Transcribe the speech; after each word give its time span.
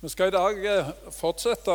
Vi 0.00 0.08
skal 0.08 0.28
i 0.28 0.30
dag 0.30 0.64
eh, 0.64 0.86
fortsette 1.12 1.74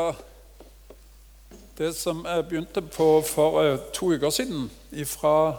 det 1.77 1.91
som 1.95 2.23
jeg 2.25 2.45
begynte 2.49 2.81
på 2.81 3.21
for 3.21 3.61
eh, 3.61 3.79
to 3.93 4.13
uker 4.13 4.29
siden, 4.29 4.71
fra 5.05 5.57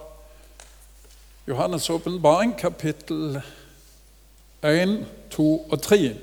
Johannes' 1.48 1.92
åpenbaring, 1.92 2.56
kapittel 2.58 3.42
1, 4.64 5.06
2 5.30 5.66
og 5.70 5.82
3. 5.82 6.16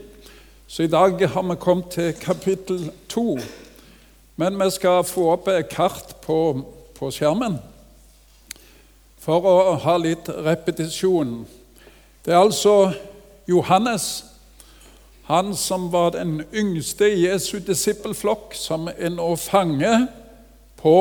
Så 0.68 0.84
i 0.84 0.88
dag 0.88 1.30
har 1.30 1.42
vi 1.42 1.56
kommet 1.56 1.90
til 1.92 2.14
kapittel 2.14 2.92
2. 3.10 3.40
Men 4.36 4.60
vi 4.60 4.70
skal 4.70 5.04
få 5.04 5.30
opp 5.32 5.48
et 5.48 5.70
kart 5.70 6.16
på, 6.22 6.66
på 7.00 7.12
skjermen 7.12 7.60
for 9.24 9.48
å 9.48 9.76
ha 9.80 9.98
litt 9.98 10.28
repetisjon. 10.28 11.46
Det 12.26 12.34
er 12.34 12.42
altså 12.44 12.92
Johannes 13.48 14.26
han 15.24 15.56
som 15.56 15.92
var 15.92 16.10
den 16.10 16.44
yngste 16.54 17.08
i 17.08 17.28
Jesu 17.28 17.60
disippelflokk, 17.60 18.56
som 18.56 18.90
er 18.92 19.14
nå 19.14 19.36
fange 19.40 20.08
på 20.82 20.98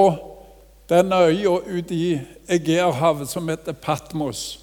denne 0.91 1.19
øya 1.27 1.57
ute 1.67 1.95
i 1.95 2.21
Egeerhavet 2.49 3.29
som 3.29 3.49
heter 3.49 3.73
Patmos. 3.73 4.61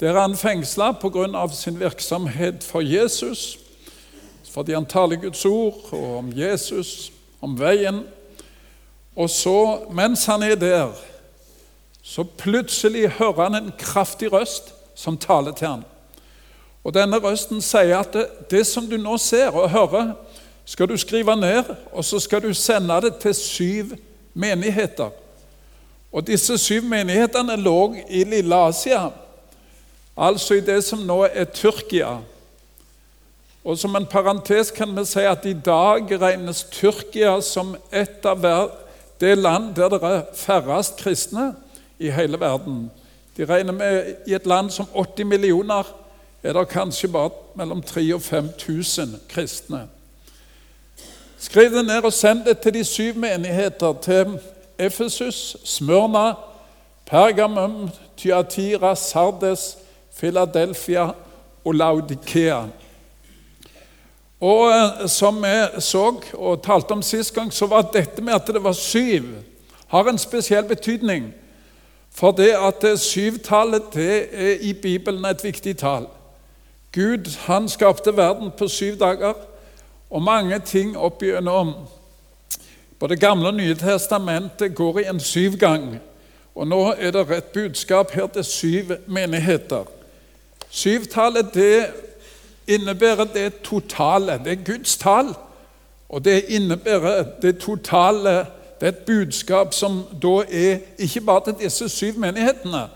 Der 0.00 0.12
er 0.12 0.20
han 0.20 0.36
fengsla 0.36 0.92
pga. 0.92 1.48
sin 1.48 1.80
virksomhet 1.80 2.64
for 2.64 2.80
Jesus, 2.80 3.58
fordi 4.52 4.72
han 4.72 4.86
taler 4.86 5.16
Guds 5.16 5.44
ord 5.44 5.74
og 5.92 6.18
om 6.18 6.32
Jesus, 6.36 7.12
om 7.40 7.60
veien. 7.60 8.04
Og 9.16 9.30
så, 9.30 9.78
mens 9.90 10.26
han 10.26 10.42
er 10.42 10.54
der, 10.54 10.92
så 12.02 12.24
plutselig 12.24 13.08
hører 13.08 13.42
han 13.42 13.54
en 13.54 13.72
kraftig 13.78 14.32
røst 14.32 14.74
som 14.94 15.18
taler 15.18 15.52
til 15.52 15.68
ham. 15.68 15.84
Og 16.86 16.94
Denne 16.94 17.18
røsten 17.18 17.58
sier 17.64 17.98
at 17.98 18.12
det, 18.14 18.26
det, 18.50 18.62
som 18.66 18.84
du 18.86 18.94
nå 18.94 19.16
ser 19.18 19.50
og 19.50 19.70
hører, 19.72 20.12
skal 20.66 20.86
du 20.86 20.94
skrive 20.96 21.34
ned, 21.36 21.72
og 21.90 22.04
så 22.06 22.20
skal 22.22 22.44
du 22.44 22.52
sende 22.54 23.00
det 23.02 23.16
til 23.22 23.34
syv 23.34 23.96
menigheter. 24.34 25.10
Og 26.12 26.26
Disse 26.26 26.58
syv 26.58 26.86
menighetene 26.86 27.56
lå 27.58 27.96
i 28.06 28.22
Lille 28.24 28.60
Asia, 28.68 29.08
altså 30.16 30.54
i 30.54 30.62
det 30.62 30.78
som 30.86 31.02
nå 31.02 31.24
er 31.26 31.50
Tyrkia. 31.50 32.20
Og 33.64 33.78
Som 33.78 33.96
en 33.96 34.06
parentes 34.06 34.70
kan 34.70 34.94
vi 34.94 35.04
si 35.04 35.26
at 35.26 35.44
i 35.44 35.58
dag 35.58 36.06
regnes 36.20 36.62
Tyrkia 36.70 37.40
som 37.42 37.74
et 37.90 38.22
av 38.24 38.46
det 39.20 39.34
land 39.38 39.74
der 39.74 39.88
det 39.88 40.02
er 40.02 40.24
færrest 40.34 41.02
kristne 41.02 41.54
i 41.98 42.10
hele 42.10 42.40
verden. 42.40 42.90
De 43.36 43.44
regner 43.44 43.72
med 43.72 44.14
i 44.26 44.34
et 44.34 44.46
land 44.46 44.70
som 44.70 44.86
80 44.94 45.26
millioner 45.26 46.05
er 46.46 46.52
det 46.52 46.68
kanskje 46.68 47.08
bare 47.08 47.30
mellom 47.54 47.82
3000 47.82 48.14
og 48.14 48.22
5000 48.22 49.20
kristne. 49.28 49.88
Skriv 51.38 51.70
det 51.70 51.86
ned 51.86 52.04
og 52.04 52.12
send 52.12 52.44
det 52.44 52.58
til 52.58 52.74
de 52.74 52.84
syv 52.84 53.14
menigheter, 53.14 53.94
til 54.02 54.38
Efesus, 54.78 55.56
Smørna, 55.64 56.32
Pergamum, 57.06 57.90
Tyatira, 58.16 58.94
Sardes, 58.94 59.78
Philadelphia 60.18 61.10
og 61.64 61.74
Laudikea. 61.74 62.62
Og 64.40 64.70
eh, 64.70 65.08
Som 65.08 65.42
vi 65.42 65.80
så 65.80 66.20
og 66.34 66.62
talte 66.62 66.92
om 66.92 67.02
sist 67.02 67.34
gang, 67.34 67.52
så 67.52 67.66
var 67.66 67.90
dette 67.92 68.22
med 68.22 68.34
at 68.34 68.46
det 68.46 68.64
var 68.64 68.72
syv, 68.72 69.24
har 69.86 70.04
en 70.04 70.18
spesiell 70.18 70.64
betydning. 70.64 71.34
For 72.14 72.30
det 72.30 72.54
at 72.56 72.98
syvtallet 72.98 73.82
det 73.94 74.28
er 74.32 74.56
i 74.60 74.72
Bibelen 74.72 75.24
et 75.24 75.44
viktig 75.44 75.76
tall. 75.76 76.06
Gud 76.96 77.36
han 77.38 77.68
skapte 77.68 78.16
verden 78.16 78.50
på 78.58 78.68
syv 78.68 78.98
dager, 78.98 79.34
og 80.10 80.22
mange 80.22 80.58
ting 80.64 80.94
opp 80.96 81.20
gjennom 81.20 81.74
både 82.98 83.18
Gamle 83.20 83.50
og 83.50 83.58
Nye 83.58 83.74
testamentet 83.76 84.72
går 84.74 85.02
i 85.02 85.04
en 85.10 85.20
syvgang. 85.20 85.98
Og 86.56 86.68
nå 86.68 86.78
er 86.96 87.12
det 87.12 87.26
et 87.36 87.50
budskap 87.52 88.14
her 88.16 88.30
til 88.32 88.44
syv 88.44 88.94
menigheter. 89.06 89.84
Syvtallet 90.70 91.52
det 91.54 91.86
innebærer 92.66 93.28
det 93.34 93.60
totale. 93.60 94.40
Det 94.44 94.52
er 94.52 94.64
Guds 94.64 94.96
tall, 94.96 95.34
og 96.08 96.24
det 96.24 96.44
innebærer 96.48 97.24
det 97.42 97.58
totale. 97.58 98.46
Det 98.80 98.88
er 98.88 98.94
et 98.94 99.04
budskap 99.06 99.74
som 99.74 100.00
da 100.22 100.40
er 100.48 100.78
ikke 100.98 101.20
bare 101.20 101.44
til 101.44 101.60
disse 101.60 101.88
syv 101.88 102.16
menighetene, 102.24 102.88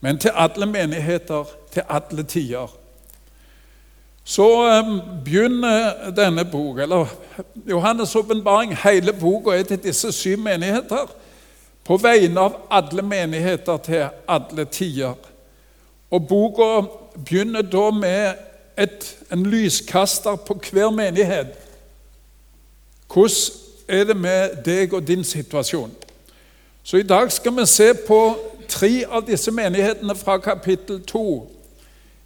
men 0.00 0.18
til 0.18 0.30
alle 0.34 0.66
menigheter 0.66 1.44
til 1.72 1.82
alle 1.88 2.22
tider. 2.22 2.83
Så 4.24 4.48
ehm, 4.68 5.00
begynner 5.24 6.10
denne 6.16 6.44
boka, 6.44 6.82
eller 6.82 7.06
Johannes' 7.68 8.18
åpenbaring, 8.18 8.76
hele 8.76 9.12
boka 9.12 9.50
er 9.50 9.62
til 9.62 9.82
disse 9.82 10.12
syv 10.12 10.38
menigheter. 10.38 11.10
På 11.84 11.96
vegne 11.96 12.40
av 12.40 12.54
alle 12.70 13.02
menigheter 13.02 13.76
til 13.76 14.06
alle 14.28 14.64
tider. 14.64 15.14
Og 16.10 16.28
Boka 16.28 16.86
begynner 17.24 17.62
da 17.62 17.90
med 17.90 18.34
et, 18.78 19.16
en 19.32 19.46
lyskaster 19.46 20.36
på 20.36 20.54
hver 20.70 20.90
menighet. 20.90 21.46
Hvordan 23.12 23.30
er 23.88 24.04
det 24.04 24.16
med 24.16 24.56
deg 24.64 24.94
og 24.94 25.06
din 25.06 25.24
situasjon? 25.24 25.92
Så 26.82 26.96
i 26.96 27.02
dag 27.02 27.32
skal 27.32 27.56
vi 27.56 27.66
se 27.66 27.94
på 28.06 28.36
tre 28.68 29.04
av 29.10 29.26
disse 29.26 29.50
menighetene 29.50 30.14
fra 30.14 30.38
kapittel 30.38 31.02
2. 31.02 31.50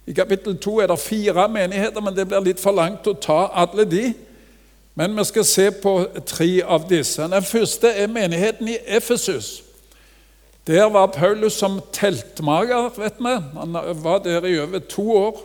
I 0.09 0.13
kapittel 0.13 0.57
2 0.57 0.79
er 0.79 0.87
det 0.87 0.99
fire 0.99 1.47
menigheter, 1.49 2.01
men 2.01 2.15
det 2.15 2.27
blir 2.27 2.41
litt 2.41 2.59
for 2.59 2.73
langt 2.73 3.07
å 3.07 3.13
ta 3.13 3.43
alle 3.53 3.83
de. 3.85 4.07
Men 4.97 5.13
vi 5.17 5.23
skal 5.29 5.45
se 5.45 5.67
på 5.71 5.91
tre 6.25 6.63
av 6.65 6.87
disse. 6.89 7.27
Den 7.29 7.45
første 7.45 7.91
er 7.93 8.09
menigheten 8.09 8.67
i 8.67 8.79
Efesus. 8.87 9.63
Der 10.67 10.89
var 10.89 11.11
Paulus 11.13 11.53
som 11.53 11.77
teltmager, 11.93 12.89
vet 12.97 13.21
vi. 13.21 13.35
Han 13.59 13.77
var 14.03 14.23
der 14.25 14.45
i 14.49 14.57
over 14.59 14.79
to 14.79 15.05
år. 15.17 15.43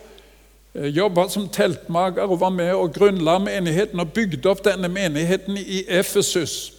Eh, 0.75 0.87
Jobba 0.87 1.29
som 1.29 1.49
teltmager 1.49 2.23
og 2.23 2.41
var 2.41 2.49
med 2.49 2.73
og 2.73 2.93
grunnla 2.93 3.39
menigheten 3.39 4.01
og 4.01 4.13
bygde 4.13 4.49
opp 4.49 4.65
denne 4.65 4.89
menigheten 4.89 5.61
i 5.61 5.85
Efesus. 5.89 6.73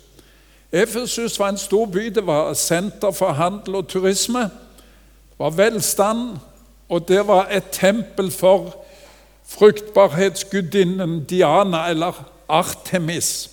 Efesus 0.72 1.40
var 1.40 1.50
en 1.53 1.57
stor 1.57 1.85
by. 1.85 2.09
Det 2.09 2.25
var 2.25 2.53
senter 2.53 3.12
for 3.12 3.38
handel 3.38 3.75
og 3.75 3.88
turisme. 3.88 4.50
Det 5.29 5.40
var 5.40 5.50
velstand, 5.50 6.38
og 6.90 7.07
det 7.07 7.28
var 7.28 7.47
et 7.51 7.63
tempel 7.72 8.31
for 8.31 8.85
fruktbarhetsgudinnen 9.46 11.23
Diana, 11.23 11.90
eller 11.90 12.31
Artemis. 12.50 13.50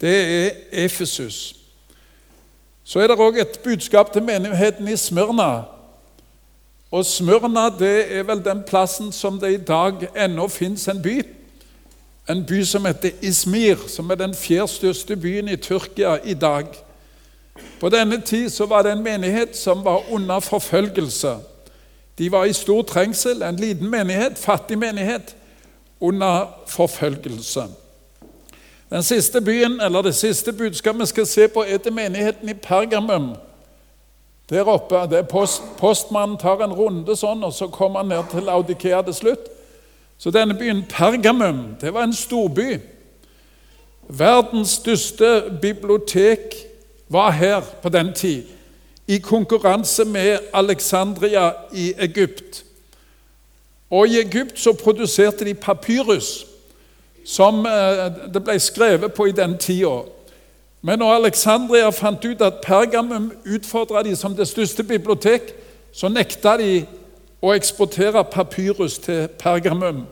Det 0.00 0.44
er 0.44 0.50
Efesus. 0.72 1.56
Så 2.84 3.00
er 3.00 3.06
det 3.10 3.18
òg 3.18 3.40
et 3.40 3.58
budskap 3.64 4.12
til 4.12 4.22
menigheten 4.22 4.88
i 4.88 4.96
Smyrna. 4.96 5.62
Og 6.90 7.06
Smyrna 7.06 7.68
det 7.78 8.18
er 8.18 8.22
vel 8.22 8.44
den 8.44 8.62
plassen 8.66 9.12
som 9.12 9.40
det 9.40 9.52
i 9.52 9.64
dag 9.64 10.06
ennå 10.16 10.48
fins 10.48 10.88
en 10.88 11.02
by. 11.02 11.16
En 12.30 12.44
by 12.46 12.62
som 12.62 12.86
heter 12.86 13.10
Ismir, 13.22 13.88
som 13.88 14.10
er 14.10 14.14
den 14.14 14.34
fjerde 14.34 14.68
største 14.68 15.16
byen 15.16 15.48
i 15.48 15.56
Tyrkia 15.56 16.18
i 16.24 16.34
dag. 16.34 16.66
På 17.80 17.88
denne 17.88 18.20
tid 18.20 18.50
så 18.50 18.66
var 18.66 18.82
det 18.82 18.92
en 18.92 19.02
menighet 19.02 19.56
som 19.56 19.84
var 19.84 20.02
under 20.10 20.40
forfølgelse. 20.40 21.36
De 22.18 22.32
var 22.32 22.44
i 22.44 22.52
stor 22.52 22.82
trengsel, 22.82 23.42
en 23.42 23.56
liten 23.56 23.90
menighet, 23.90 24.38
fattig 24.38 24.78
menighet, 24.78 25.36
under 26.00 26.46
forfølgelse. 26.66 27.62
Den 28.90 29.02
siste 29.02 29.40
byen, 29.40 29.80
eller 29.80 30.02
Det 30.02 30.14
siste 30.14 30.52
budskapet 30.52 31.00
vi 31.00 31.06
skal 31.06 31.26
se 31.26 31.48
på, 31.48 31.64
er 31.68 31.78
til 31.78 31.92
menigheten 31.92 32.48
i 32.48 32.54
Pergamum. 32.54 33.36
Der 34.50 34.64
oppe, 34.64 34.94
det 34.94 35.18
er 35.18 35.22
post, 35.22 35.62
Postmannen 35.78 36.38
tar 36.38 36.62
en 36.64 36.72
runde 36.72 37.16
sånn, 37.16 37.44
og 37.44 37.52
så 37.52 37.66
kommer 37.66 37.98
han 37.98 38.08
ned 38.08 38.30
til 38.30 38.42
Laudikea 38.46 39.02
til 39.02 39.14
slutt. 39.14 39.48
Så 40.18 40.30
denne 40.30 40.54
byen 40.54 40.84
Pergamum 40.88 41.76
det 41.80 41.94
var 41.94 42.06
en 42.06 42.14
storby. 42.14 42.78
Verdens 44.08 44.78
største 44.78 45.58
bibliotek 45.62 46.54
var 47.08 47.30
her 47.30 47.60
på 47.82 47.88
den 47.88 48.12
tid 48.14 48.55
i 49.06 49.18
konkurranse 49.18 50.04
med 50.04 50.38
Alexandria 50.52 51.52
i 51.72 51.94
Egypt. 51.98 52.64
Og 53.90 54.08
I 54.08 54.20
Egypt 54.20 54.58
så 54.60 54.72
produserte 54.72 55.44
de 55.44 55.54
papyrus, 55.54 56.46
som 57.24 57.66
eh, 57.66 58.32
det 58.34 58.44
ble 58.44 58.58
skrevet 58.58 59.12
på 59.12 59.26
i 59.26 59.34
den 59.34 59.58
tida. 59.58 60.02
Men 60.82 60.98
når 60.98 61.14
Alexandria 61.14 61.90
fant 61.90 62.24
ut 62.24 62.42
at 62.42 62.60
Pergamum 62.62 63.32
utfordra 63.46 64.02
de 64.02 64.16
som 64.16 64.34
det 64.34 64.48
største 64.48 64.82
bibliotek, 64.82 65.54
så 65.92 66.08
nekta 66.08 66.56
de 66.60 66.84
å 67.42 67.54
eksportere 67.54 68.24
papyrus 68.24 68.98
til 68.98 69.28
Pergamum. 69.38 70.04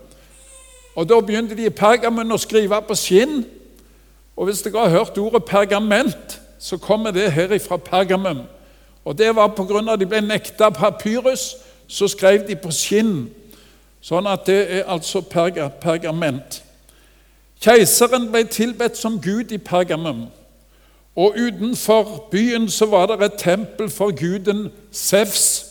Og 0.96 1.08
Da 1.08 1.20
begynte 1.20 1.56
de 1.56 1.66
i 1.66 1.70
Pergamum 1.70 2.32
å 2.32 2.38
skrive 2.38 2.80
på 2.82 2.94
skinn. 2.94 3.44
Og 4.36 4.46
Hvis 4.46 4.62
dere 4.62 4.86
har 4.86 4.98
hørt 4.98 5.18
ordet 5.18 5.44
pergament, 5.44 6.40
så 6.58 6.78
kommer 6.78 7.10
det 7.10 7.32
her 7.32 7.58
fra 7.58 7.76
Pergamum. 7.76 8.46
Og 9.04 9.18
Det 9.18 9.36
var 9.36 9.48
pga. 9.48 9.92
at 9.92 10.00
de 10.00 10.06
ble 10.06 10.20
nekta 10.20 10.70
papyrus, 10.70 11.56
så 11.88 12.08
skrev 12.08 12.48
de 12.48 12.56
på 12.56 12.70
skinn. 12.70 13.30
Sånn 14.00 14.26
at 14.26 14.46
det 14.46 14.66
er 14.70 14.84
altså 14.84 15.20
perga, 15.20 15.68
pergament. 15.68 16.62
Keiseren 17.60 18.28
ble 18.32 18.44
tilbedt 18.44 18.96
som 18.96 19.20
gud 19.20 19.52
i 19.52 19.58
Pergamum. 19.58 20.26
Og 21.16 21.36
utenfor 21.38 22.28
byen 22.30 22.68
så 22.70 22.86
var 22.86 23.06
det 23.06 23.22
et 23.24 23.38
tempel 23.38 23.90
for 23.90 24.12
guden 24.12 24.70
Sevs. 24.92 25.66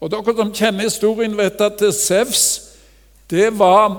Og 0.00 0.10
Dere 0.10 0.36
som 0.36 0.52
kjenner 0.52 0.82
historien, 0.84 1.36
vet 1.36 1.60
at 1.60 1.80
Sevs 1.94 2.62
det 3.30 3.58
var 3.58 3.94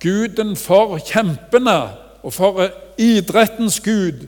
guden 0.00 0.56
for 0.56 0.98
kjempene 0.98 1.80
og 2.22 2.32
for 2.32 2.68
idrettens 2.98 3.80
gud. 3.80 4.26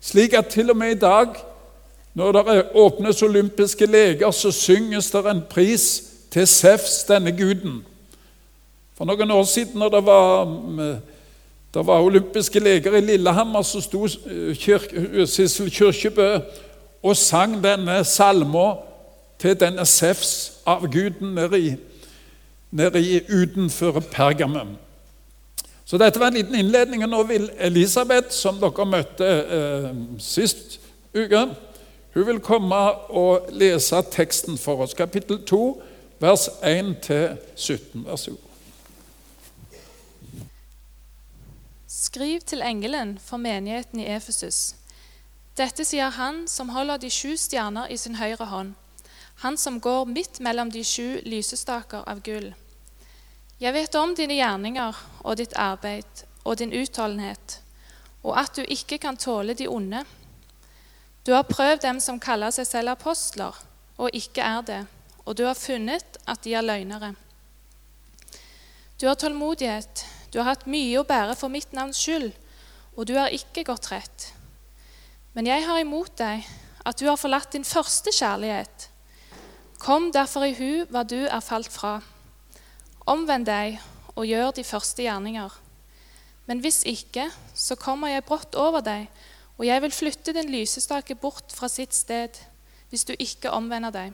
Slik 0.00 0.34
at 0.34 0.46
til 0.46 0.70
og 0.70 0.76
med 0.76 0.96
i 0.96 0.98
dag, 0.98 1.26
når 2.16 2.32
det 2.32 2.62
åpnes 2.74 3.22
olympiske 3.22 3.86
leker, 3.86 4.30
så 4.32 4.50
synges 4.54 5.10
det 5.12 5.26
en 5.28 5.42
pris 5.50 5.84
til 6.32 6.46
Sefs, 6.48 7.02
denne 7.04 7.32
guden. 7.36 7.82
For 8.96 9.04
noen 9.04 9.30
år 9.30 9.44
siden, 9.44 9.76
når 9.78 9.92
det 9.92 10.02
var 10.06 10.48
det 11.76 11.86
var 11.86 12.00
olympiske 12.00 12.60
leker 12.60 12.94
i 12.96 13.00
Lillehammer, 13.00 13.62
så 13.62 13.82
sto 13.84 14.06
eh, 14.06 15.26
Sissel 15.28 15.68
Kyrkjebø 15.70 16.28
og 17.04 17.16
sang 17.20 17.58
denne 17.60 17.98
salma 18.08 18.78
til 19.38 19.58
denne 19.60 19.84
Sefs 19.84 20.62
av 20.64 20.86
guden 20.88 21.34
nede, 21.36 21.60
i, 21.60 21.74
nede 22.70 23.02
i 23.04 23.20
utenfor 23.28 24.00
Pergamum. 24.00 24.72
Så 25.84 26.00
dette 26.00 26.20
var 26.20 26.32
en 26.32 26.38
liten 26.40 26.56
innledning. 26.56 27.04
og 27.04 27.12
Nå 27.12 27.22
vil 27.28 27.50
Elisabeth, 27.58 28.32
som 28.32 28.56
dere 28.62 28.88
møtte 28.88 29.28
eh, 29.28 29.92
sist 30.18 30.78
uke, 31.12 31.44
hun 32.16 32.26
vil 32.26 32.40
komme 32.40 32.76
og 33.12 33.50
lese 33.52 33.98
teksten 34.08 34.56
for 34.58 34.80
oss. 34.80 34.94
Kapittel 34.96 35.42
2, 35.44 35.82
vers 36.18 36.48
1-17. 36.64 38.06
Vær 38.06 38.16
så 38.16 38.30
god. 38.30 38.42
Skriv 41.86 42.40
til 42.40 42.62
engelen 42.64 43.18
for 43.20 43.36
menigheten 43.36 44.00
i 44.00 44.08
Efesus. 44.08 44.74
Dette 45.60 45.84
sier 45.84 46.08
han 46.16 46.46
som 46.48 46.72
holder 46.72 47.04
de 47.04 47.12
sju 47.12 47.36
stjerner 47.36 47.92
i 47.92 48.00
sin 48.00 48.16
høyre 48.16 48.48
hånd, 48.48 48.72
han 49.44 49.60
som 49.60 49.76
går 49.80 50.08
midt 50.08 50.40
mellom 50.40 50.72
de 50.72 50.84
sju 50.84 51.20
lysestaker 51.24 52.04
av 52.08 52.24
gull. 52.24 52.54
Jeg 53.60 53.76
vet 53.76 53.94
om 53.94 54.16
dine 54.16 54.40
gjerninger 54.40 55.04
og 55.20 55.36
ditt 55.36 55.52
arbeid 55.56 56.24
og 56.44 56.56
din 56.60 56.72
utholdenhet, 56.72 57.60
og 58.24 58.38
at 58.40 58.56
du 58.56 58.64
ikke 58.64 58.98
kan 59.04 59.20
tåle 59.20 59.52
de 59.52 59.68
onde. 59.68 60.04
Du 61.26 61.32
har 61.34 61.42
prøvd 61.42 61.80
dem 61.82 61.98
som 61.98 62.20
kaller 62.22 62.52
seg 62.54 62.68
selv 62.68 62.92
apostler, 62.92 63.56
og 63.98 64.14
ikke 64.14 64.44
er 64.46 64.60
det, 64.62 64.82
og 65.24 65.34
du 65.34 65.42
har 65.48 65.58
funnet 65.58 66.20
at 66.22 66.44
de 66.44 66.52
er 66.54 66.62
løgnere. 66.62 67.16
Du 69.00 69.08
har 69.08 69.18
tålmodighet, 69.18 70.04
du 70.30 70.38
har 70.38 70.52
hatt 70.52 70.68
mye 70.70 71.00
å 71.00 71.06
bære 71.08 71.34
for 71.34 71.50
mitt 71.50 71.74
navns 71.74 71.98
skyld, 71.98 72.30
og 72.94 73.10
du 73.10 73.16
har 73.18 73.34
ikke 73.34 73.66
gått 73.66 73.90
rett. 73.90 74.30
Men 75.34 75.50
jeg 75.50 75.66
har 75.66 75.82
imot 75.82 76.14
deg 76.16 76.46
at 76.86 77.02
du 77.02 77.08
har 77.10 77.18
forlatt 77.18 77.50
din 77.52 77.66
første 77.66 78.14
kjærlighet. 78.14 78.86
Kom 79.82 80.12
derfor 80.14 80.46
i 80.46 80.54
hu 80.54 80.86
hva 80.94 81.02
du 81.02 81.18
er 81.26 81.42
falt 81.44 81.74
fra. 81.74 81.98
Omvend 83.02 83.50
deg 83.50 83.80
og 84.14 84.30
gjør 84.30 84.54
de 84.56 84.64
første 84.64 85.02
gjerninger. 85.02 85.50
Men 86.46 86.62
hvis 86.62 86.84
ikke, 86.86 87.26
så 87.52 87.74
kommer 87.74 88.14
jeg 88.14 88.24
brått 88.30 88.54
over 88.54 88.86
deg, 88.86 89.10
og 89.56 89.64
jeg 89.66 89.82
vil 89.82 89.94
flytte 89.94 90.34
din 90.36 90.52
lysestake 90.52 91.14
bort 91.14 91.54
fra 91.54 91.68
sitt 91.72 91.94
sted, 91.94 92.36
hvis 92.90 93.04
du 93.08 93.14
ikke 93.18 93.50
omvender 93.50 93.94
deg. 93.94 94.12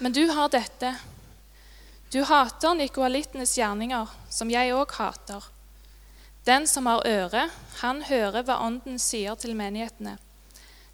Men 0.00 0.12
du 0.16 0.26
har 0.32 0.52
dette 0.52 0.94
du 2.10 2.24
hater 2.26 2.74
nikoalittenes 2.74 3.52
gjerninger, 3.54 4.08
som 4.34 4.50
jeg 4.50 4.72
òg 4.74 4.96
hater. 4.98 5.44
Den 6.42 6.66
som 6.66 6.88
har 6.90 7.04
øre, 7.06 7.44
han 7.82 8.00
hører 8.02 8.42
hva 8.42 8.56
Ånden 8.66 8.98
sier 8.98 9.36
til 9.38 9.54
menighetene. 9.54 10.16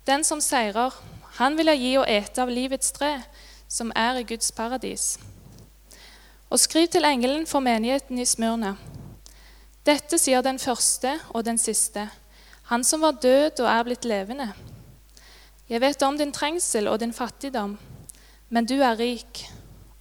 Den 0.05 0.27
som 0.29 0.43
seirer, 0.45 0.93
han 1.39 1.57
vil 1.57 1.73
jeg 1.73 1.81
gi 1.81 1.95
å 1.97 2.05
ete 2.05 2.45
av 2.45 2.53
livets 2.53 2.93
tre, 2.93 3.15
som 3.69 3.95
er 3.97 4.21
i 4.21 4.27
Guds 4.29 4.53
paradis. 4.53 5.17
Og 6.53 6.61
skriv 6.61 6.91
til 6.93 7.09
engelen 7.09 7.49
for 7.49 7.65
menigheten 7.65 8.21
i 8.21 8.29
Smyrna. 8.29 8.75
Dette 9.89 10.21
sier 10.21 10.45
den 10.45 10.61
første 10.61 11.17
og 11.33 11.47
den 11.49 11.57
siste, 11.57 12.11
han 12.67 12.85
som 12.85 13.01
var 13.01 13.21
død 13.23 13.61
og 13.63 13.69
er 13.71 13.83
blitt 13.87 14.05
levende. 14.05 14.49
Jeg 15.69 15.81
vet 15.81 16.03
om 16.03 16.19
din 16.19 16.33
trengsel 16.33 16.89
og 16.89 17.01
din 17.01 17.13
fattigdom, 17.13 17.79
men 18.49 18.67
du 18.67 18.75
er 18.81 18.99
rik 18.99 19.47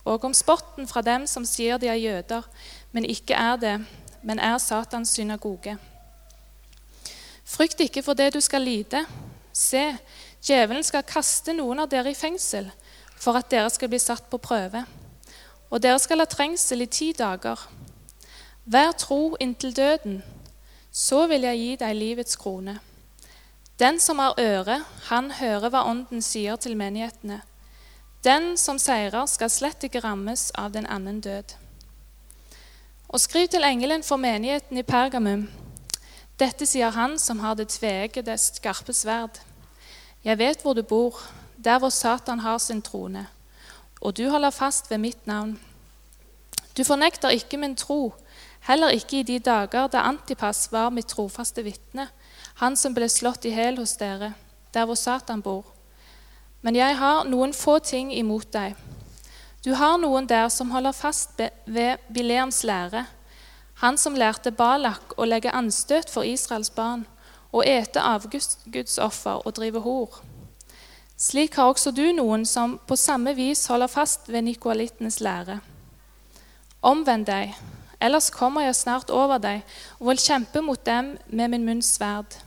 og 0.06 0.26
om 0.26 0.34
spotten 0.34 0.88
fra 0.88 1.02
dem 1.02 1.26
som 1.28 1.46
sier 1.46 1.80
de 1.82 1.90
er 1.90 1.98
jøder, 1.98 2.46
men 2.92 3.06
ikke 3.10 3.34
er 3.34 3.56
det, 3.58 3.76
men 4.22 4.40
er 4.40 4.58
Satans 4.58 5.10
synagoge. 5.18 5.78
Frykt 7.46 7.82
ikke 7.82 8.04
for 8.06 8.14
det 8.14 8.34
du 8.34 8.42
skal 8.42 8.62
lide. 8.62 9.06
Se, 9.54 9.98
djevelen 10.46 10.84
skal 10.84 11.06
kaste 11.06 11.54
noen 11.54 11.82
av 11.82 11.90
dere 11.90 12.14
i 12.14 12.18
fengsel 12.18 12.70
for 13.18 13.38
at 13.38 13.50
dere 13.50 13.70
skal 13.74 13.90
bli 13.90 14.00
satt 14.02 14.30
på 14.30 14.42
prøve. 14.42 14.84
Og 15.70 15.82
dere 15.82 16.00
skal 16.02 16.22
ha 16.22 16.30
trengsel 16.30 16.86
i 16.86 16.90
ti 16.90 17.12
dager. 17.18 17.60
Vær 18.66 18.94
tro 18.98 19.36
inntil 19.42 19.74
døden, 19.78 20.22
så 20.96 21.26
vil 21.28 21.44
jeg 21.44 21.60
gi 21.60 21.72
deg 21.82 21.98
livets 21.98 22.38
krone. 22.40 22.78
Den 23.80 24.00
som 24.00 24.22
har 24.24 24.38
øre, 24.40 24.78
han 25.10 25.28
hører 25.36 25.68
hva 25.74 25.84
Ånden 25.90 26.22
sier 26.24 26.56
til 26.56 26.78
menighetene. 26.80 27.42
Den 28.24 28.56
som 28.58 28.80
seirer, 28.80 29.28
skal 29.28 29.52
slett 29.52 29.84
ikke 29.84 30.00
rammes 30.06 30.48
av 30.56 30.72
den 30.72 30.88
annen 30.88 31.20
død. 31.20 31.58
Og 33.12 33.20
skriv 33.20 33.52
til 33.52 33.68
engelen 33.68 34.08
for 34.08 34.18
menigheten 34.18 34.80
i 34.80 34.88
Pergamum. 34.88 35.50
Dette 36.40 36.66
sier 36.66 36.96
han 36.96 37.20
som 37.20 37.44
har 37.44 37.60
det 37.60 37.68
tveeggede, 37.76 38.38
skarpe 38.40 38.96
sverd. 38.96 39.42
Jeg 40.24 40.40
vet 40.40 40.64
hvor 40.64 40.74
du 40.74 40.82
bor, 40.82 41.20
der 41.60 41.80
hvor 41.80 41.92
Satan 41.92 42.40
har 42.40 42.58
sin 42.58 42.82
trone, 42.82 43.28
og 44.02 44.18
du 44.18 44.30
holder 44.30 44.50
fast 44.50 44.90
ved 44.92 44.98
mitt 44.98 45.28
navn. 45.28 45.60
Du 46.78 46.84
fornekter 46.84 47.30
ikke 47.36 47.58
min 47.58 47.76
tro, 47.76 48.14
heller 48.68 48.94
ikke 48.96 49.20
i 49.20 49.24
de 49.28 49.40
dager 49.40 49.88
da 49.92 50.06
Antipas 50.10 50.68
var 50.72 50.92
mitt 50.94 51.12
trofaste 51.14 51.64
vitne, 51.66 52.10
han 52.62 52.76
som 52.76 52.94
ble 52.96 53.10
slått 53.12 53.46
i 53.46 53.54
hjel 53.56 53.80
hos 53.82 53.98
dere, 54.00 54.34
der 54.74 54.86
hvor 54.86 55.00
Satan 55.00 55.42
bor. 55.42 55.66
Men 56.62 56.76
jeg 56.76 56.98
har 56.98 57.28
noen 57.30 57.54
få 57.54 57.80
ting 57.80 58.14
imot 58.14 58.50
deg. 58.54 58.75
Du 59.66 59.74
har 59.74 59.98
noen 59.98 60.28
der 60.30 60.50
som 60.50 60.72
holder 60.74 60.94
fast 60.94 61.42
ved 61.66 62.01
Bileams 62.13 62.63
lære, 62.63 63.06
han 63.82 63.98
som 63.98 64.16
lærte 64.16 64.51
Balak 64.51 65.18
å 65.18 65.25
legge 65.28 65.51
anstøt 65.51 66.10
for 66.10 66.24
Israels 66.24 66.72
barn, 66.72 67.06
og 67.56 67.63
ete 67.68 68.01
avgudsoffer 68.04 69.46
og 69.46 69.56
drive 69.56 69.82
hor. 69.84 70.20
Slik 71.18 71.56
har 71.56 71.72
også 71.72 71.94
du 71.96 72.04
noen 72.12 72.44
som 72.46 72.75
på 72.88 72.98
samme 73.00 73.32
vis 73.38 73.66
holder 73.72 73.88
fast 73.88 74.28
ved 74.28 74.44
nikoalittenes 74.50 75.22
lære. 75.24 75.62
Omvend 76.84 77.25
deg, 77.30 77.54
ellers 78.00 78.32
kommer 78.34 78.66
jeg 78.66 78.75
snart 78.75 79.12
over 79.14 79.40
deg 79.42 79.64
og 80.00 80.10
vil 80.12 80.22
kjempe 80.22 80.62
mot 80.66 80.82
dem 80.86 81.16
med 81.28 81.54
min 81.54 81.66
munns 81.68 81.94
sverd. 81.98 82.40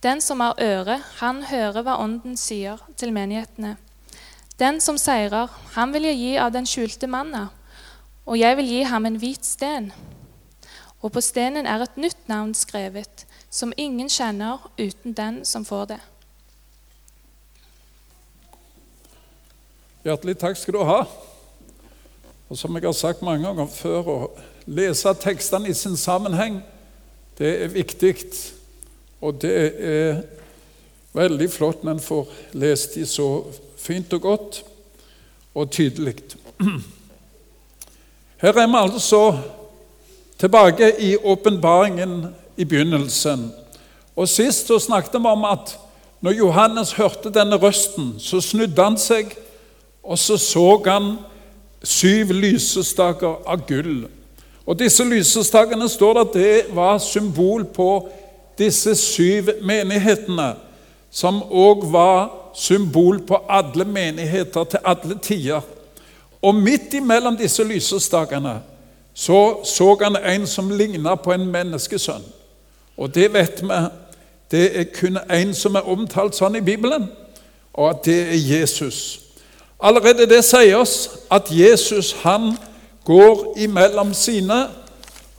Den 0.00 0.20
som 0.24 0.40
har 0.40 0.60
øre, 0.60 1.00
han 1.20 1.42
hører 1.44 1.84
hva 1.84 1.98
Ånden 2.00 2.36
sier 2.40 2.80
til 2.96 3.12
menighetene. 3.12 3.76
Den 4.60 4.80
som 4.80 4.98
seirer, 5.00 5.48
han 5.74 5.92
vil 5.92 6.08
jeg 6.08 6.20
gi 6.20 6.30
av 6.40 6.52
den 6.52 6.68
skjulte 6.68 7.08
manna, 7.08 7.48
og 8.24 8.38
jeg 8.40 8.56
vil 8.58 8.68
gi 8.68 8.80
ham 8.88 9.08
en 9.08 9.18
hvit 9.20 9.44
sten. 9.44 9.90
Og 11.00 11.12
på 11.12 11.22
stenen 11.24 11.68
er 11.68 11.84
et 11.84 11.96
nytt 12.00 12.28
navn 12.28 12.52
skrevet, 12.56 13.24
som 13.50 13.72
ingen 13.76 14.08
kjenner 14.08 14.60
uten 14.78 15.16
den 15.16 15.42
som 15.48 15.64
får 15.64 15.94
det. 15.94 16.00
Hjertelig 20.04 20.36
takk 20.40 20.56
skal 20.56 20.76
du 20.76 20.84
ha. 20.88 21.00
Og 22.48 22.56
som 22.56 22.76
jeg 22.76 22.88
har 22.88 22.96
sagt 22.96 23.20
mange 23.24 23.44
ganger 23.44 23.68
før, 23.68 24.08
å 24.08 24.16
lese 24.70 25.14
tekstene 25.18 25.70
i 25.70 25.74
sin 25.74 25.96
sammenheng, 25.98 26.60
det 27.38 27.50
er 27.64 27.72
viktig. 27.74 28.14
Og 29.20 29.36
det 29.42 29.56
er 29.80 30.22
veldig 31.16 31.50
flott 31.50 31.84
når 31.84 31.98
en 31.98 32.04
får 32.04 32.28
lest 32.56 32.94
de 32.94 33.06
så 33.08 33.28
fint 33.80 34.12
og 34.16 34.22
godt 34.22 34.60
og 35.54 35.70
tydelig. 35.70 36.14
Her 38.42 38.56
er 38.56 38.66
vi 38.66 38.78
altså 38.78 39.38
tilbake 40.38 40.92
i 41.02 41.16
åpenbaringen 41.16 42.26
i 42.56 42.64
begynnelsen. 42.64 43.50
Og 44.16 44.28
Sist 44.28 44.66
så 44.68 44.78
snakket 44.78 45.20
vi 45.20 45.26
om 45.26 45.44
at 45.44 45.74
når 46.20 46.36
Johannes 46.36 46.92
hørte 46.92 47.32
denne 47.32 47.56
røsten, 47.56 48.14
så 48.20 48.40
snudde 48.40 48.84
han 48.84 48.96
seg, 49.00 49.32
og 50.04 50.18
så 50.18 50.36
så 50.36 50.82
han 50.86 51.14
syv 51.82 52.32
lysestaker 52.36 53.40
av 53.48 53.64
gull. 53.68 54.08
Og 54.66 54.78
Disse 54.78 55.04
lysestakene 55.04 55.88
står 55.88 56.12
det 56.12 56.20
at 56.20 56.34
det 56.34 56.76
var 56.76 56.98
symbol 56.98 57.64
på 57.64 58.08
disse 58.58 58.94
syv 58.94 59.48
menighetene, 59.62 60.54
som 61.10 61.42
òg 61.42 61.86
var 61.92 62.28
symbol 62.54 63.22
på 63.26 63.38
alle 63.48 63.84
menigheter 63.84 64.64
til 64.64 64.78
alle 64.84 65.18
tider. 65.22 65.60
Og 66.42 66.54
midt 66.54 66.94
imellom 66.94 67.36
disse 67.36 67.64
lysestakene 67.64 68.60
så 69.14 69.64
så 69.64 69.96
han 70.02 70.16
en 70.16 70.46
som 70.46 70.70
ligna 70.70 71.14
på 71.14 71.32
en 71.32 71.46
menneskesønn. 71.46 72.24
Og 72.96 73.14
det 73.14 73.32
vet 73.32 73.62
vi, 73.62 73.80
det 74.50 74.78
er 74.80 74.84
kun 75.00 75.16
én 75.16 75.52
som 75.54 75.74
er 75.74 75.88
omtalt 75.88 76.34
sånn 76.34 76.56
i 76.56 76.64
Bibelen, 76.64 77.08
og 77.74 77.90
at 77.90 78.04
det 78.04 78.20
er 78.28 78.40
Jesus. 78.58 79.20
Allerede 79.80 80.26
det 80.28 80.44
sier 80.44 80.76
oss 80.76 81.08
at 81.30 81.48
Jesus 81.50 82.12
han 82.22 82.56
går 83.04 83.54
imellom 83.58 84.14
sine 84.14 84.68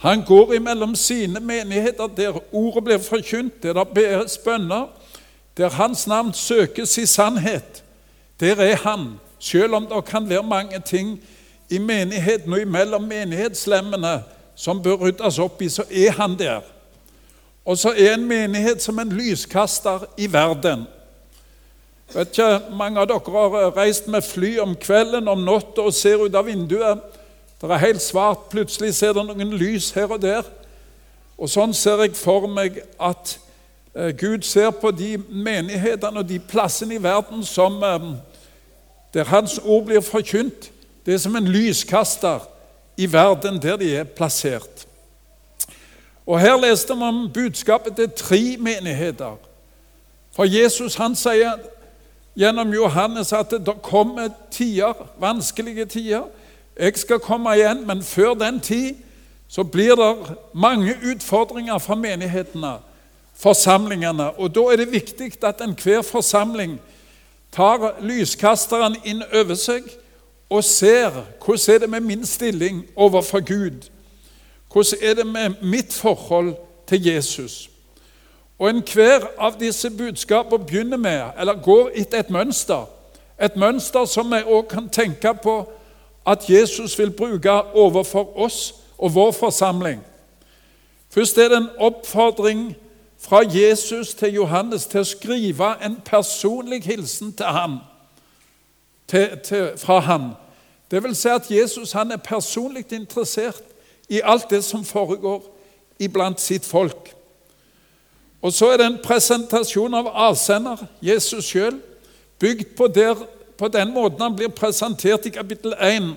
han 0.01 0.24
går 0.25 0.53
imellom 0.53 0.96
sine 0.96 1.39
menigheter 1.39 2.08
der 2.08 2.39
ordet 2.51 2.84
blir 2.84 2.98
forkynt, 2.98 3.63
der 3.63 3.74
det 3.74 3.88
bæres 3.88 4.38
bønner, 4.38 4.88
der 5.58 5.70
hans 5.70 6.08
navn 6.08 6.34
søkes 6.34 6.98
i 6.98 7.06
sannhet. 7.06 7.84
Der 8.39 8.56
er 8.56 8.75
han, 8.75 9.20
selv 9.39 9.74
om 9.74 9.88
det 9.88 10.06
kan 10.06 10.30
være 10.30 10.44
mange 10.44 10.82
ting 10.86 11.20
i 11.70 11.77
menigheten 11.77 12.53
og 12.53 12.62
imellom 12.62 13.01
menighetslemmene 13.01 14.24
som 14.56 14.82
bør 14.84 14.94
ryddes 14.94 15.39
opp 15.39 15.62
i, 15.62 15.70
så 15.70 15.84
er 15.91 16.12
han 16.12 16.39
der. 16.39 16.62
Og 17.65 17.77
så 17.77 17.94
er 17.98 18.13
en 18.13 18.25
menighet 18.25 18.82
som 18.82 19.00
en 19.00 19.10
lyskaster 19.10 20.00
i 20.18 20.34
verden. 20.34 20.88
vet 22.13 22.27
ikke, 22.27 22.62
Mange 22.77 23.00
av 23.00 23.08
dere 23.08 23.50
har 23.50 23.77
reist 23.77 24.08
med 24.08 24.22
fly 24.22 24.58
om 24.60 24.75
kvelden 24.75 25.27
om 25.27 25.46
natta 25.46 25.82
og 25.82 25.94
ser 25.94 26.25
ut 26.25 26.36
av 26.36 26.46
vinduet. 26.46 27.00
Det 27.68 27.72
er 27.72 27.77
helt 27.77 28.01
svart. 28.01 28.50
Plutselig 28.50 28.96
ser 28.96 29.13
det 29.13 29.25
noen 29.25 29.53
lys 29.53 29.91
her 29.91 30.10
og 30.10 30.22
der. 30.22 30.48
Og 31.38 31.50
Sånn 31.50 31.74
ser 31.77 32.01
jeg 32.01 32.15
for 32.18 32.48
meg 32.50 32.80
at 33.01 33.36
eh, 33.94 34.10
Gud 34.18 34.41
ser 34.46 34.72
på 34.74 34.91
de 34.94 35.15
menighetene 35.30 36.24
og 36.24 36.30
de 36.30 36.39
plassene 36.41 36.98
i 36.98 37.03
verden 37.03 37.46
som, 37.46 37.77
eh, 37.84 38.08
der 39.13 39.30
Hans 39.30 39.60
ord 39.60 39.86
blir 39.86 40.01
forkynt. 40.01 40.72
Det 41.06 41.13
er 41.13 41.22
som 41.22 41.36
en 41.36 41.48
lyskaster 41.50 42.48
i 42.98 43.06
verden 43.13 43.62
der 43.62 43.77
de 43.77 43.96
er 43.96 44.03
plassert. 44.03 44.88
Og 46.25 46.41
Her 46.41 46.58
leste 46.58 46.91
om 46.91 47.30
budskapet 47.34 47.96
til 47.96 48.10
tre 48.15 48.58
menigheter. 48.58 49.38
For 50.32 50.46
Jesus 50.46 50.96
han 50.96 51.15
sier 51.15 51.58
gjennom 52.38 52.74
Johannes 52.74 53.34
at 53.34 53.51
det 53.51 53.82
kommer 53.84 54.30
tider, 54.51 54.94
vanskelige 55.20 55.86
tider. 55.86 56.24
Jeg 56.80 56.98
skal 56.98 57.20
komme 57.20 57.56
igjen, 57.56 57.88
men 57.88 58.04
før 58.04 58.34
den 58.34 58.60
tid 58.60 58.96
så 59.48 59.63
blir 59.63 59.96
det 59.96 60.36
mange 60.54 60.96
utfordringer 61.12 61.78
fra 61.78 61.96
menighetene, 61.96 62.78
forsamlingene. 63.36 64.40
Og 64.40 64.56
da 64.56 64.60
er 64.72 64.75
det 64.75 64.92
viktig 64.92 65.34
at 65.44 65.62
enhver 65.62 66.01
forsamling 66.01 66.80
tar 67.51 67.98
lyskasteren 68.00 68.96
inn 69.04 69.24
over 69.34 69.56
seg 69.60 69.84
og 70.51 70.63
ser 70.63 71.12
hvordan 71.46 71.75
er 71.75 71.80
det 71.80 71.90
med 71.90 72.00
min 72.00 72.25
stilling 72.25 72.86
overfor 72.96 73.40
Gud. 73.40 73.90
Hvordan 74.72 75.00
er 75.01 75.13
det 75.13 75.28
med 75.28 75.50
mitt 75.62 75.94
forhold 75.94 76.56
til 76.88 77.06
Jesus? 77.06 77.70
Og 78.60 78.70
Enhver 78.70 79.28
av 79.40 79.60
disse 79.60 79.90
budskapene 79.90 80.66
begynner 80.66 80.98
med, 80.98 81.24
eller 81.40 81.62
går 81.63 81.90
etter 81.96 82.20
et 82.20 82.30
mønster. 82.30 82.86
Et 83.42 83.56
mønster 83.56 84.06
som 84.06 84.32
vi 84.32 84.44
òg 84.46 84.68
kan 84.70 84.90
tenke 84.90 85.34
på 85.44 85.56
at 86.25 86.50
Jesus 86.50 87.00
vil 87.00 87.12
bruke 87.12 87.51
overfor 87.51 88.40
oss 88.40 88.74
og 88.98 89.16
vår 89.16 89.32
forsamling. 89.32 90.04
Først 91.10 91.38
er 91.38 91.48
det 91.48 91.58
en 91.58 91.70
oppfordring 91.78 92.75
fra 93.20 93.42
Jesus 93.54 94.13
til 94.13 94.34
Johannes 94.34 94.86
til 94.86 95.01
å 95.01 95.08
skrive 95.08 95.74
en 95.86 95.98
personlig 96.06 96.84
hilsen 96.84 97.34
til 97.34 97.46
han, 97.46 97.78
til, 99.08 99.38
til, 99.44 99.68
fra 99.78 100.00
han. 100.00 100.32
Det 100.92 101.04
vil 101.04 101.16
si 101.16 101.30
at 101.30 101.51
Jesus 101.51 101.92
han 101.92 102.12
er 102.12 102.18
personlig 102.18 102.86
interessert 102.94 103.63
i 104.10 104.22
alt 104.24 104.50
det 104.50 104.63
som 104.63 104.86
foregår 104.86 105.44
iblant 106.00 106.42
sitt 106.42 106.66
folk. 106.66 107.13
Og 108.42 108.54
Så 108.54 108.72
er 108.72 108.78
det 108.78 108.86
en 108.86 109.00
presentasjon 109.04 109.94
av 109.94 110.08
avsender, 110.08 110.78
Jesus 111.01 111.46
sjøl, 111.46 111.78
bygd 112.40 112.75
på, 112.78 112.88
der, 112.88 113.16
på 113.62 113.68
den 113.68 113.91
måten 113.94 114.22
han 114.22 114.36
blir 114.36 114.50
presentert 114.50 115.25
i 115.25 115.30
kapittel 115.30 115.75
1. 115.77 116.15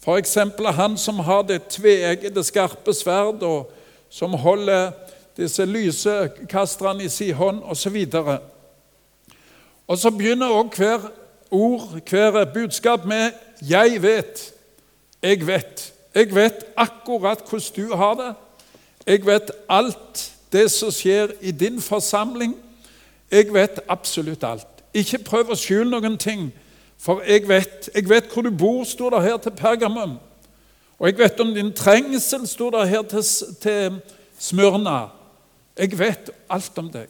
F.eks. 0.00 0.38
han 0.76 0.94
som 0.96 1.18
har 1.18 1.42
det 1.44 1.58
tveeggede, 1.68 2.40
skarpe 2.44 2.94
sverd, 2.96 3.42
og 3.44 3.68
som 4.08 4.32
holder 4.32 4.94
disse 5.36 5.66
lysekasterne 5.68 7.04
i 7.04 7.08
sin 7.12 7.34
hånd, 7.36 7.58
osv. 7.68 7.98
Og, 8.14 8.38
og 9.86 9.98
så 9.98 10.10
begynner 10.10 10.48
også 10.48 10.76
hver 10.76 11.10
ord, 11.50 12.00
hver 12.08 12.44
budskap 12.54 13.04
med 13.04 13.30
'Jeg 13.60 14.00
vet', 14.02 14.52
'Jeg 15.22 15.40
vet'. 15.46 15.92
Jeg 16.14 16.34
vet 16.34 16.64
akkurat 16.76 17.38
hvordan 17.48 17.72
du 17.76 17.96
har 17.96 18.14
det. 18.14 18.34
Jeg 19.06 19.26
vet 19.26 19.50
alt 19.68 20.32
det 20.52 20.70
som 20.70 20.90
skjer 20.90 21.28
i 21.40 21.50
din 21.50 21.80
forsamling. 21.80 22.56
Jeg 23.30 23.54
vet 23.54 23.80
absolutt 23.88 24.44
alt. 24.44 24.66
Ikke 24.94 25.18
prøv 25.18 25.50
å 25.50 25.58
skjule 25.58 25.90
noen 25.90 26.18
ting, 26.18 26.52
for 27.00 27.22
jeg 27.24 27.48
vet, 27.48 27.88
jeg 27.94 28.08
vet 28.08 28.32
hvor 28.32 28.44
du 28.44 28.50
bor, 28.50 28.84
sto 28.84 29.08
det 29.10 29.22
her 29.24 29.36
til 29.40 29.54
Pergamum. 29.56 30.18
Og 30.98 31.08
jeg 31.08 31.18
vet 31.18 31.40
om 31.40 31.54
din 31.54 31.72
trengsel, 31.72 32.44
sto 32.48 32.68
det 32.70 32.88
her 32.88 33.02
til, 33.08 33.24
til 33.62 34.00
Smørna. 34.38 35.08
Jeg 35.78 35.98
vet 35.98 36.30
alt 36.50 36.78
om 36.78 36.90
deg. 36.92 37.08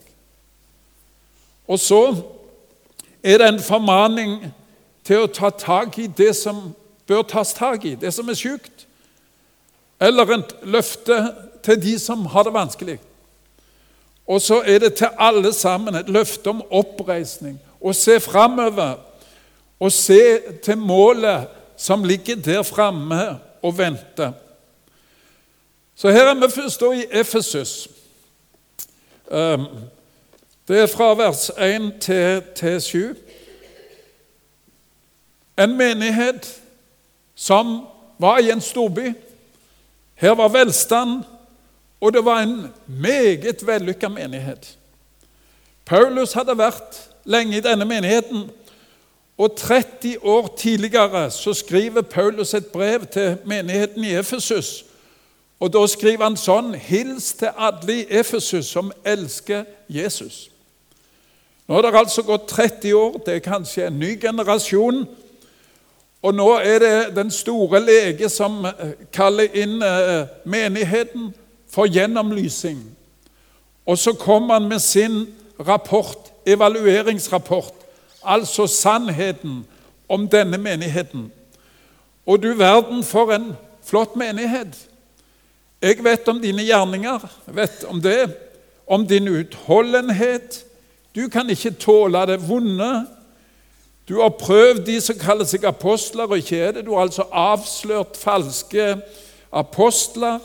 Og 1.67 1.79
så 1.79 2.15
er 3.23 3.39
det 3.39 3.49
en 3.49 3.63
formaning 3.63 4.39
til 5.05 5.25
å 5.25 5.33
ta 5.35 5.51
tak 5.51 5.99
i 5.99 6.07
det 6.07 6.33
som 6.39 6.71
bør 7.11 7.27
tas 7.27 7.51
tak 7.55 7.85
i, 7.85 7.97
det 7.99 8.15
som 8.15 8.31
er 8.31 8.39
sjukt. 8.39 8.87
Eller 10.01 10.37
et 10.39 10.55
løfte 10.63 11.19
til 11.67 11.83
de 11.83 11.99
som 11.99 12.27
har 12.31 12.47
det 12.47 12.55
vanskelig. 12.55 12.99
Og 14.31 14.39
så 14.41 14.63
er 14.63 14.79
det 14.79 14.95
til 15.01 15.11
alle 15.19 15.53
sammen 15.53 15.99
et 15.99 16.09
løfte 16.09 16.55
om 16.55 16.63
oppreisning. 16.71 17.59
Å 17.83 17.93
se 17.97 18.21
framover 18.23 19.01
og 19.81 19.93
se 19.93 20.41
til 20.63 20.79
målet 20.79 21.49
som 21.77 22.05
ligger 22.05 22.37
der 22.37 22.63
framme 22.63 23.39
og 23.63 23.79
venter. 23.79 24.33
Så 25.95 26.11
her 26.11 26.25
er 26.25 26.35
vi 26.35 26.51
først 26.53 26.83
i 26.83 27.05
Efesus. 27.11 27.89
Ehm, 29.33 29.65
det 30.69 30.81
er 30.81 30.87
fra 30.87 31.15
vers 31.15 31.51
1 31.59 32.43
til 32.55 32.81
7. 32.81 33.17
En 35.59 35.77
menighet 35.77 36.61
som 37.35 37.87
var 38.19 38.39
i 38.39 38.51
en 38.51 38.61
storby. 38.61 39.15
Her 40.15 40.31
var 40.31 40.49
velstand, 40.49 41.23
og 42.01 42.13
det 42.13 42.25
var 42.25 42.41
en 42.41 42.67
meget 42.87 43.67
vellykka 43.67 44.09
menighet. 44.09 44.77
Paulus 45.85 46.33
hadde 46.33 46.59
vært 46.59 47.11
lenge 47.25 47.57
i 47.57 47.61
denne 47.61 47.85
menigheten, 47.85 48.51
og 49.41 49.57
30 49.57 50.19
år 50.23 50.55
tidligere 50.59 51.31
så 51.33 51.55
skriver 51.57 52.03
Paulus 52.03 52.55
et 52.55 52.67
brev 52.67 53.07
til 53.07 53.39
menigheten 53.49 54.05
i 54.05 54.15
Efesus 54.15 54.85
og 55.61 55.73
Da 55.73 55.83
skriver 55.87 56.25
han 56.25 56.39
sånn 56.41 56.73
Hils 56.75 57.35
til 57.37 57.53
alle 57.53 57.99
i 58.01 58.07
Efesus 58.09 58.71
som 58.73 58.89
elsker 59.05 59.67
Jesus. 59.93 60.49
Nå 61.69 61.77
har 61.77 61.85
det 61.85 61.99
altså 62.01 62.25
gått 62.25 62.49
30 62.49 62.95
år. 62.97 63.19
Det 63.27 63.35
er 63.35 63.45
kanskje 63.45 63.87
en 63.87 63.99
ny 64.01 64.15
generasjon. 64.21 65.03
Og 66.23 66.35
nå 66.35 66.49
er 66.65 66.81
det 66.81 66.95
den 67.17 67.31
store 67.31 67.81
lege 67.85 68.29
som 68.33 68.65
eh, 68.67 68.97
kaller 69.13 69.53
inn 69.57 69.79
eh, 69.85 70.25
menigheten 70.45 71.31
for 71.71 71.89
gjennomlysing. 71.89 72.81
Og 73.87 73.99
så 73.99 74.13
kommer 74.13 74.59
han 74.59 74.69
med 74.69 74.81
sin 74.81 75.23
rapport, 75.61 76.33
evalueringsrapport, 76.47 77.80
altså 78.23 78.67
sannheten 78.67 79.65
om 80.09 80.29
denne 80.29 80.59
menigheten. 80.59 81.33
Og 82.27 82.43
du 82.43 82.55
verden 82.55 83.05
for 83.05 83.33
en 83.33 83.53
flott 83.85 84.17
menighet. 84.17 84.77
Jeg 85.83 86.05
vet 86.05 86.29
om 86.29 86.41
dine 86.43 86.63
gjerninger, 86.63 87.23
vet 87.47 87.85
om 87.89 88.01
det, 88.03 88.35
om 88.87 89.07
din 89.07 89.29
utholdenhet. 89.29 90.65
Du 91.15 91.29
kan 91.29 91.51
ikke 91.51 91.71
tåle 91.71 92.27
det 92.27 92.49
vonde. 92.49 93.07
Du 94.09 94.21
har 94.21 94.29
prøvd 94.29 94.85
de 94.87 95.01
som 95.01 95.19
kaller 95.19 95.47
seg 95.47 95.65
apostler, 95.65 96.27
og 96.27 96.39
ikke 96.43 96.59
er 96.59 96.73
det. 96.77 96.87
Du 96.87 96.95
har 96.95 97.07
altså 97.07 97.27
avslørt 97.33 98.19
falske 98.19 98.97
apostler. 99.53 100.41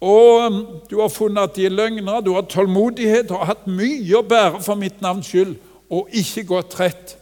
Og 0.00 0.46
um, 0.46 0.58
du 0.90 1.00
har 1.00 1.08
funnet 1.08 1.42
at 1.42 1.56
de 1.56 1.66
er 1.66 1.70
løgner. 1.70 2.20
Du 2.20 2.34
har 2.34 2.42
tålmodighet 2.42 3.30
og 3.30 3.38
har 3.38 3.54
hatt 3.54 3.68
mye 3.70 4.18
å 4.18 4.26
bære 4.26 4.60
for 4.66 4.78
mitt 4.78 5.00
navns 5.00 5.30
skyld, 5.30 5.56
og 5.90 6.08
ikke 6.12 6.44
gått 6.44 6.70
trett. 6.70 7.16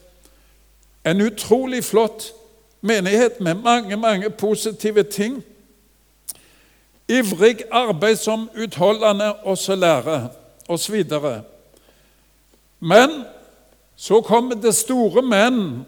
En 1.05 1.21
utrolig 1.21 1.85
flott 1.85 2.33
menighet 2.81 3.41
med 3.41 3.55
mange, 3.55 3.97
mange 3.97 4.31
positive 4.31 5.03
ting. 5.03 5.43
Ivrig, 7.09 7.65
arbeidsom, 7.71 8.51
utholdende, 8.57 9.35
også 9.35 9.75
lærer, 9.75 10.29
osv. 10.69 11.05
Men 12.81 13.25
så 13.97 14.21
kommer 14.21 14.55
det 14.55 14.75
store 14.75 15.23
men 15.23 15.87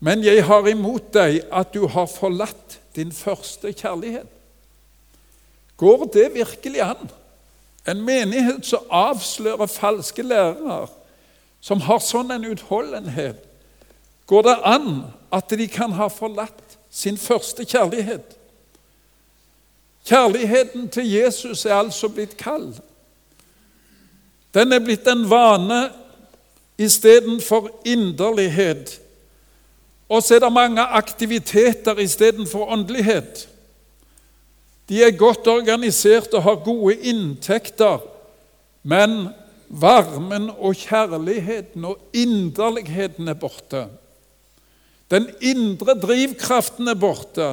Men 0.00 0.22
jeg 0.24 0.44
har 0.46 0.66
imot 0.70 1.08
deg 1.14 1.40
at 1.50 1.72
du 1.74 1.88
har 1.90 2.06
forlatt 2.06 2.78
din 2.94 3.10
første 3.12 3.72
kjærlighet. 3.72 4.28
Går 5.76 6.04
det 6.14 6.28
virkelig 6.34 6.82
an? 6.82 7.10
En 7.88 8.02
menighet 8.06 8.66
som 8.66 8.86
avslører 8.90 9.66
falske 9.66 10.22
lærere, 10.22 10.86
som 11.60 11.80
har 11.84 12.00
sånn 12.02 12.30
en 12.30 12.46
utholdenhet, 12.48 13.44
går 14.26 14.44
det 14.46 14.56
an 14.68 14.90
at 15.34 15.50
de 15.50 15.66
kan 15.70 15.94
ha 15.98 16.08
forlatt 16.12 16.78
sin 16.90 17.18
første 17.18 17.64
kjærlighet? 17.64 18.36
Kjærligheten 20.08 20.88
til 20.88 21.10
Jesus 21.10 21.66
er 21.66 21.74
altså 21.74 22.08
blitt 22.08 22.36
kald. 22.40 22.78
Den 24.54 24.72
er 24.72 24.80
blitt 24.80 25.08
en 25.08 25.26
vane 25.30 25.88
istedenfor 26.78 27.68
inderlighet. 27.84 29.00
Og 30.08 30.22
så 30.22 30.38
er 30.38 30.46
det 30.46 30.52
mange 30.52 30.80
aktiviteter 30.80 31.98
istedenfor 32.00 32.72
åndelighet. 32.72 33.48
De 34.88 35.02
er 35.04 35.16
godt 35.16 35.46
organisert 35.46 36.32
og 36.34 36.42
har 36.42 36.64
gode 36.64 36.96
inntekter, 36.96 37.98
men 38.82 39.28
varmen 39.68 40.48
og 40.50 40.76
kjærligheten 40.80 41.84
og 41.84 41.98
inderligheten 42.16 43.28
er 43.28 43.38
borte. 43.38 43.86
Den 45.10 45.28
indre 45.40 45.94
drivkraften 45.96 46.88
er 46.88 46.98
borte, 46.98 47.48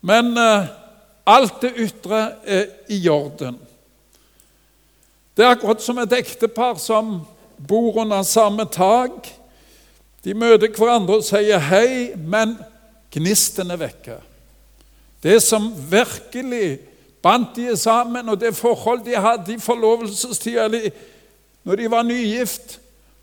men 0.00 0.32
uh, 0.38 0.70
alt 1.26 1.60
det 1.62 1.74
ytre 1.76 2.22
er 2.46 2.70
i 2.90 3.00
orden. 3.08 3.58
Det 5.36 5.44
er 5.44 5.54
akkurat 5.54 5.82
som 5.82 5.98
et 6.02 6.14
ektepar 6.18 6.78
som 6.82 7.20
bor 7.68 8.00
under 8.02 8.24
samme 8.26 8.66
tak. 8.66 9.28
De 10.24 10.34
møter 10.34 10.72
hverandre 10.74 11.20
og 11.20 11.26
sier 11.26 11.62
hei, 11.62 12.14
men 12.16 12.56
gnisten 13.14 13.70
er 13.70 13.78
vekke. 13.78 14.18
Det 15.22 15.38
som 15.42 15.70
virkelig 15.90 16.78
bandt 17.28 17.56
de 17.56 17.76
sammen, 17.76 18.28
og 18.28 18.40
det 18.40 18.56
forhold 18.56 19.04
de 19.04 19.16
hadde 19.16 19.54
i 19.54 19.60
forlovelsestida, 19.60 20.68
når 21.64 21.76
de 21.76 21.90
var 21.90 22.02
nygift, 22.02 22.80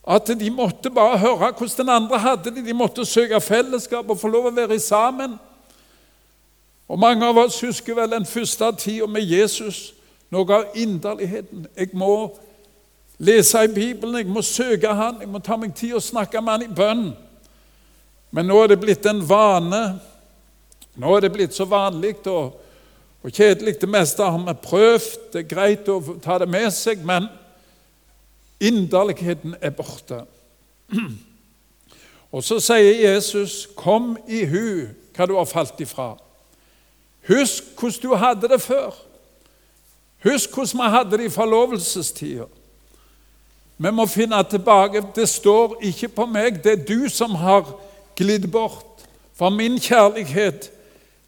at 0.07 0.27
de 0.39 0.49
måtte 0.53 0.91
bare 0.93 1.17
høre 1.17 1.51
hvordan 1.57 1.77
den 1.77 1.89
andre 1.89 2.19
hadde 2.19 2.51
det. 2.53 2.65
De 2.65 2.73
måtte 2.73 3.05
søke 3.05 3.41
fellesskap 3.41 4.09
og 4.09 4.19
få 4.21 4.29
lov 4.29 4.51
å 4.51 4.53
være 4.53 4.77
sammen. 4.79 5.39
Og 6.87 6.99
Mange 7.01 7.25
av 7.25 7.37
oss 7.41 7.57
husker 7.65 7.97
vel 7.97 8.11
den 8.11 8.27
første 8.29 8.69
tida 8.77 9.07
med 9.09 9.25
Jesus, 9.25 9.95
noe 10.29 10.53
av 10.53 10.77
inderligheten. 10.77 11.65
Jeg 11.73 11.89
må 11.97 12.35
lese 13.17 13.63
i 13.65 13.73
Bibelen, 13.73 14.19
jeg 14.21 14.29
må 14.29 14.43
søke 14.45 14.93
Han, 14.93 15.17
jeg 15.23 15.31
må 15.31 15.41
ta 15.41 15.57
meg 15.57 15.73
tid 15.73 15.95
og 15.97 16.05
snakke 16.05 16.41
med 16.41 16.53
Han 16.53 16.67
i 16.67 16.75
bønn. 16.75 17.07
Men 18.31 18.45
nå 18.45 18.61
er 18.61 18.75
det 18.75 18.83
blitt 18.83 19.09
en 19.09 19.23
vane 19.25 19.81
nå 20.95 21.11
er 21.15 21.25
det 21.25 21.33
blitt 21.33 21.55
så 21.55 21.65
vanlig 21.67 22.15
og, 22.31 22.53
og 23.25 23.31
kjedelig. 23.31 23.81
Det 23.81 23.89
meste 23.89 24.23
har 24.23 24.37
vi 24.37 24.53
prøvd. 24.63 25.17
Det 25.33 25.39
er 25.41 25.49
greit 25.49 25.87
å 25.89 25.97
ta 26.21 26.37
det 26.37 26.47
med 26.49 26.69
seg, 26.73 27.01
men 27.01 27.25
inderligheten 28.61 29.55
er 29.61 29.73
borte. 29.73 30.21
Og 32.31 32.43
så 32.43 32.59
sier 32.59 33.11
Jesus, 33.11 33.67
'Kom 33.75 34.17
i 34.27 34.45
hu 34.45 34.87
hva 35.15 35.25
du 35.25 35.35
har 35.35 35.45
falt 35.45 35.81
ifra.' 35.81 36.17
Husk 37.27 37.63
hvordan 37.79 38.01
du 38.01 38.15
hadde 38.15 38.47
det 38.47 38.61
før. 38.61 38.93
Husk 40.23 40.53
hvordan 40.53 40.83
vi 40.83 40.89
hadde 40.89 41.17
det 41.17 41.25
i 41.25 41.29
forlovelsestida. 41.29 42.45
Vi 43.77 43.91
må 43.91 44.05
finne 44.05 44.43
tilbake. 44.43 45.03
Det 45.15 45.29
står 45.29 45.77
ikke 45.81 46.07
på 46.07 46.25
meg, 46.25 46.63
det 46.63 46.71
er 46.71 46.85
du 46.85 47.09
som 47.09 47.35
har 47.35 47.79
glidd 48.15 48.51
bort. 48.51 49.07
For 49.33 49.49
min 49.49 49.79
kjærlighet 49.79 50.71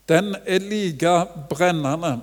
den 0.10 0.36
er 0.46 0.60
like 0.60 1.26
brennende. 1.50 2.20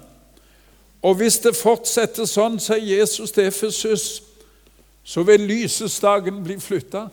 Og 1.03 1.15
hvis 1.15 1.39
det 1.45 1.57
fortsetter 1.57 2.25
sånn, 2.25 2.57
sier 2.63 2.81
Jesus 2.81 3.33
til 3.35 3.51
Efesus, 3.51 4.23
så 5.05 5.23
vil 5.23 5.45
lysestaken 5.45 6.41
bli 6.45 6.57
flytta. 6.61 7.09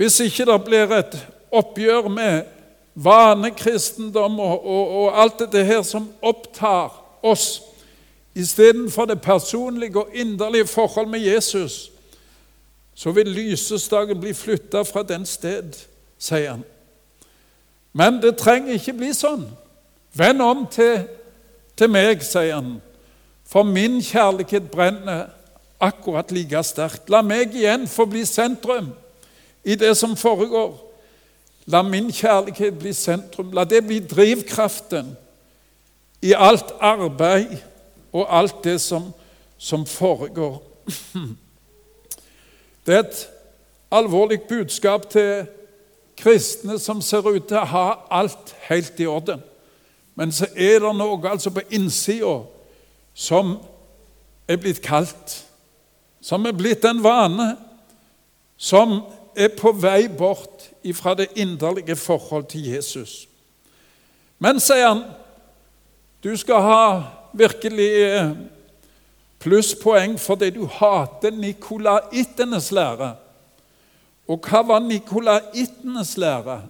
Hvis 0.00 0.16
ikke 0.24 0.46
det 0.48 0.56
blir 0.64 0.94
et 0.96 1.18
oppgjør 1.52 2.08
med 2.08 2.48
vanekristendom 2.94 4.40
og, 4.40 4.64
og, 4.64 4.94
og 5.02 5.20
alt 5.22 5.42
dette 5.44 5.64
her 5.64 5.82
som 5.84 6.08
opptar 6.24 6.94
oss, 7.22 7.60
istedenfor 8.38 9.10
det 9.10 9.20
personlige 9.20 10.00
og 10.00 10.14
inderlige 10.14 10.66
forhold 10.66 11.06
med 11.12 11.20
Jesus, 11.20 11.90
så 12.94 13.12
vil 13.12 13.28
lysestaken 13.28 14.20
bli 14.20 14.32
flytta 14.34 14.82
fra 14.82 15.02
den 15.02 15.26
sted, 15.26 15.76
sier 16.18 16.56
han. 16.56 16.64
Men 17.92 18.22
det 18.22 18.36
trenger 18.38 18.76
ikke 18.76 18.96
bli 18.98 19.12
sånn. 19.16 19.46
Vend 20.18 20.42
om 20.42 20.66
til, 20.72 21.06
til 21.78 21.90
meg, 21.90 22.22
sier 22.26 22.58
han, 22.58 22.78
for 23.48 23.64
min 23.64 24.00
kjærlighet 24.04 24.68
brenner 24.70 25.28
akkurat 25.80 26.32
like 26.34 26.62
sterkt. 26.66 27.08
La 27.08 27.22
meg 27.22 27.54
igjen 27.56 27.86
få 27.88 28.06
bli 28.10 28.24
sentrum 28.28 28.90
i 29.64 29.76
det 29.78 29.94
som 29.96 30.16
foregår. 30.16 30.74
La 31.68 31.82
min 31.82 32.10
kjærlighet 32.12 32.78
bli 32.80 32.92
sentrum. 32.96 33.52
La 33.56 33.64
det 33.64 33.84
bli 33.86 34.00
drivkraften 34.04 35.14
i 36.22 36.34
alt 36.36 36.74
arbeid 36.80 37.56
og 38.12 38.26
alt 38.38 38.64
det 38.64 38.80
som, 38.80 39.12
som 39.58 39.86
foregår. 39.86 40.62
Det 42.88 42.94
er 42.94 43.02
et 43.04 43.28
alvorlig 43.92 44.40
budskap 44.48 45.10
til 45.10 45.44
kristne 46.18 46.78
som 46.82 47.02
ser 47.02 47.26
ut 47.28 47.46
til 47.48 47.60
å 47.60 47.68
ha 47.70 47.86
alt 48.10 48.54
helt 48.68 49.00
i 49.00 49.06
orden. 49.06 49.42
Men 50.18 50.32
så 50.34 50.48
er 50.56 50.82
det 50.82 50.94
noe 50.98 51.30
altså 51.30 51.52
på 51.54 51.62
innsida 51.70 52.40
som 53.14 53.56
er 54.48 54.58
blitt 54.58 54.82
kaldt, 54.82 55.44
som 56.20 56.46
er 56.46 56.56
blitt 56.56 56.84
en 56.88 57.02
vane, 57.04 57.52
som 58.58 59.00
er 59.38 59.52
på 59.54 59.70
vei 59.78 60.08
bort 60.10 60.66
fra 60.98 61.14
det 61.14 61.28
inderlige 61.36 61.96
forhold 61.96 62.48
til 62.50 62.66
Jesus. 62.72 63.28
Men, 64.38 64.58
sier 64.62 64.88
han, 64.88 65.02
du 66.24 66.32
skal 66.38 66.62
ha 66.62 66.84
virkelig 67.38 67.90
eh, 68.02 68.30
plusspoeng 69.42 70.16
fordi 70.18 70.50
du 70.54 70.64
hater 70.66 71.34
nikolaittenes 71.34 72.70
lære. 72.74 73.12
Og 74.28 74.40
hva 74.44 74.60
var 74.62 74.84
nikolaittenes 74.84 76.16
lære? 76.20 76.60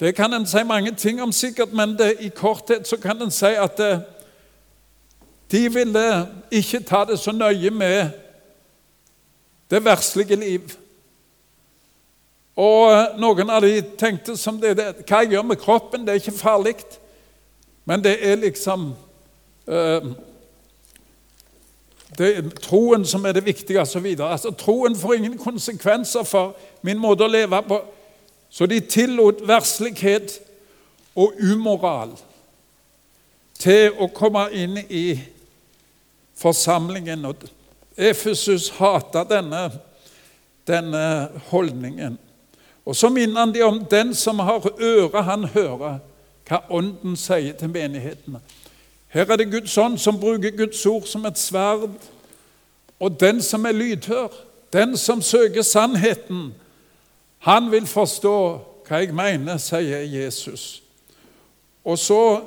Det 0.00 0.14
kan 0.14 0.32
en 0.34 0.46
si 0.46 0.62
mange 0.64 0.92
ting 0.94 1.22
om, 1.22 1.32
sikkert, 1.32 1.72
men 1.72 1.96
det, 1.98 2.16
i 2.20 2.28
korthet 2.28 2.88
så 2.88 2.96
kan 3.00 3.22
en 3.22 3.30
si 3.30 3.54
at 3.56 3.78
det, 3.78 3.92
eh, 3.92 4.00
de 5.50 5.72
ville 5.72 6.28
ikke 6.50 6.82
ta 6.82 7.04
det 7.06 7.18
så 7.18 7.32
nøye 7.32 7.70
med 7.70 8.10
det 9.70 9.84
verslige 9.84 10.36
liv. 10.36 10.74
Og 12.56 12.92
eh, 12.92 13.18
noen 13.20 13.50
av 13.50 13.62
de 13.62 13.82
tenkte 13.98 14.36
som 14.36 14.60
det, 14.60 14.76
det 14.76 14.88
Hva 15.06 15.22
jeg 15.22 15.36
gjør 15.36 15.42
med 15.46 15.60
kroppen, 15.60 16.06
det 16.06 16.14
er 16.14 16.22
ikke 16.22 16.38
farlig. 16.38 16.76
Men 17.84 18.04
det 18.04 18.16
er 18.20 18.36
liksom 18.36 18.94
øh, 19.66 20.12
det 22.18 22.28
er 22.36 22.48
troen 22.62 23.04
som 23.04 23.24
er 23.26 23.32
det 23.32 23.44
viktige, 23.46 23.80
osv. 23.80 24.06
Altså, 24.20 24.50
troen 24.50 24.96
får 24.96 25.14
ingen 25.14 25.38
konsekvenser 25.38 26.22
for 26.22 26.54
min 26.86 27.00
måte 27.02 27.26
å 27.26 27.30
leve 27.30 27.62
på. 27.66 27.80
Så 28.50 28.66
de 28.70 28.80
tillot 28.80 29.42
verslighet 29.48 30.38
og 31.18 31.34
umoral 31.42 32.14
til 33.58 33.96
å 33.98 34.08
komme 34.14 34.46
inn 34.54 34.78
i 34.88 35.18
forsamlingen. 36.38 37.24
Og 37.26 37.48
Efesus 37.96 38.70
hata 38.78 39.24
denne, 39.28 39.70
denne 40.68 41.04
holdningen. 41.50 42.18
Og 42.86 42.96
så 42.96 43.10
minner 43.10 43.40
han 43.40 43.54
de 43.54 43.64
om 43.66 43.80
den 43.90 44.14
som 44.14 44.38
har 44.38 44.62
øre, 44.78 45.22
han 45.22 45.48
hører 45.56 45.98
hva 46.46 46.60
Ånden 46.70 47.16
sier 47.18 47.56
til 47.58 47.72
menighetene. 47.74 48.38
Her 49.08 49.30
er 49.30 49.36
det 49.36 49.50
Guds 49.50 49.78
ånd 49.78 49.98
som 49.98 50.20
bruker 50.20 50.56
Guds 50.56 50.86
ord 50.86 51.06
som 51.06 51.26
et 51.26 51.38
sverd. 51.38 51.90
Og 53.00 53.20
den 53.20 53.42
som 53.42 53.64
er 53.66 53.72
lydhør, 53.72 54.28
den 54.72 54.96
som 54.96 55.22
søker 55.22 55.62
sannheten, 55.62 56.54
han 57.38 57.70
vil 57.70 57.86
forstå 57.86 58.38
hva 58.86 59.00
jeg 59.02 59.14
mener, 59.14 59.58
sier 59.58 60.04
Jesus. 60.06 60.82
Og 61.84 61.98
så 61.98 62.42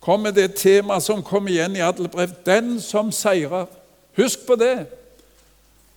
kommer 0.00 0.30
det 0.30 0.54
temaet 0.56 1.04
som 1.04 1.22
kommer 1.22 1.52
igjen 1.52 1.76
i 1.76 1.84
alle 1.84 2.08
brev. 2.08 2.32
Den 2.46 2.80
som 2.80 3.12
seirer. 3.12 3.66
Husk 4.16 4.46
på 4.46 4.56
det. 4.56 4.86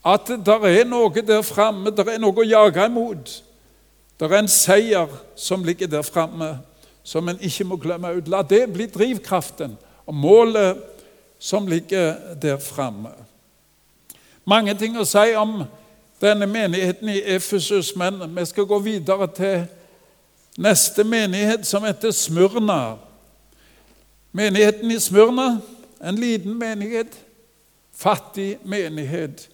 At 0.05 0.27
det 0.27 0.59
er 0.69 0.85
noe 0.85 1.21
der 1.25 1.41
framme, 1.41 1.91
det 1.91 2.05
er 2.07 2.21
noe 2.21 2.43
å 2.43 2.45
jage 2.45 2.85
imot. 2.85 3.31
Det 4.19 4.27
er 4.27 4.37
en 4.37 4.51
seier 4.51 5.11
som 5.35 5.63
ligger 5.63 5.89
der 5.91 6.05
framme, 6.05 6.59
som 7.03 7.27
en 7.29 7.41
ikke 7.41 7.65
må 7.67 7.79
glemme 7.81 8.13
ut. 8.15 8.29
La 8.31 8.43
det 8.45 8.67
bli 8.73 8.85
drivkraften 8.91 9.77
og 10.05 10.15
målet 10.15 10.77
som 11.39 11.67
ligger 11.67 12.35
der 12.41 12.57
framme. 12.57 13.09
Mange 14.45 14.73
ting 14.77 14.97
å 14.97 15.05
si 15.05 15.33
om 15.37 15.63
denne 16.21 16.47
menigheten 16.47 17.09
i 17.09 17.21
Efesus, 17.35 17.95
men 17.95 18.21
vi 18.35 18.45
skal 18.45 18.67
gå 18.69 18.79
videre 18.79 19.27
til 19.35 19.65
neste 20.57 21.03
menighet, 21.03 21.65
som 21.67 21.83
heter 21.83 22.11
Smyrna. 22.11 22.97
Menigheten 24.31 24.91
i 24.91 24.99
Smyrna, 24.99 25.59
en 26.03 26.15
liten 26.15 26.53
menighet, 26.59 27.17
fattig 27.95 28.57
menighet. 28.63 29.49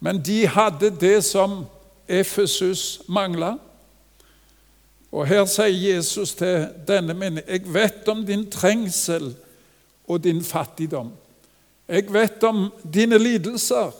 Men 0.00 0.22
de 0.22 0.46
hadde 0.46 0.90
det 1.00 1.24
som 1.24 1.64
Efesus 2.08 3.02
mangla. 3.08 3.56
Og 5.12 5.26
her 5.26 5.44
sier 5.46 5.94
Jesus 5.94 6.34
til 6.34 6.66
denne 6.88 7.14
menigheten 7.14 7.52
Jeg 7.52 7.74
vet 7.74 8.08
om 8.08 8.24
din 8.26 8.50
trengsel 8.50 9.34
og 10.08 10.24
din 10.24 10.42
fattigdom. 10.44 11.12
Jeg 11.88 12.12
vet 12.12 12.44
om 12.44 12.72
dine 12.94 13.18
lidelser. 13.18 13.92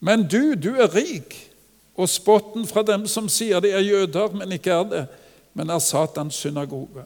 Men 0.00 0.28
du, 0.28 0.54
du 0.54 0.74
er 0.74 0.94
rik, 0.94 1.50
og 1.96 2.08
spotten 2.08 2.66
fra 2.66 2.82
dem 2.86 3.06
som 3.10 3.26
sier 3.28 3.60
de 3.60 3.72
er 3.74 3.82
jøder, 3.82 4.30
men 4.38 4.52
ikke 4.54 4.70
er 4.70 4.84
det, 4.86 5.06
men 5.54 5.70
er 5.70 5.82
Satans 5.82 6.34
synagoge. 6.38 7.02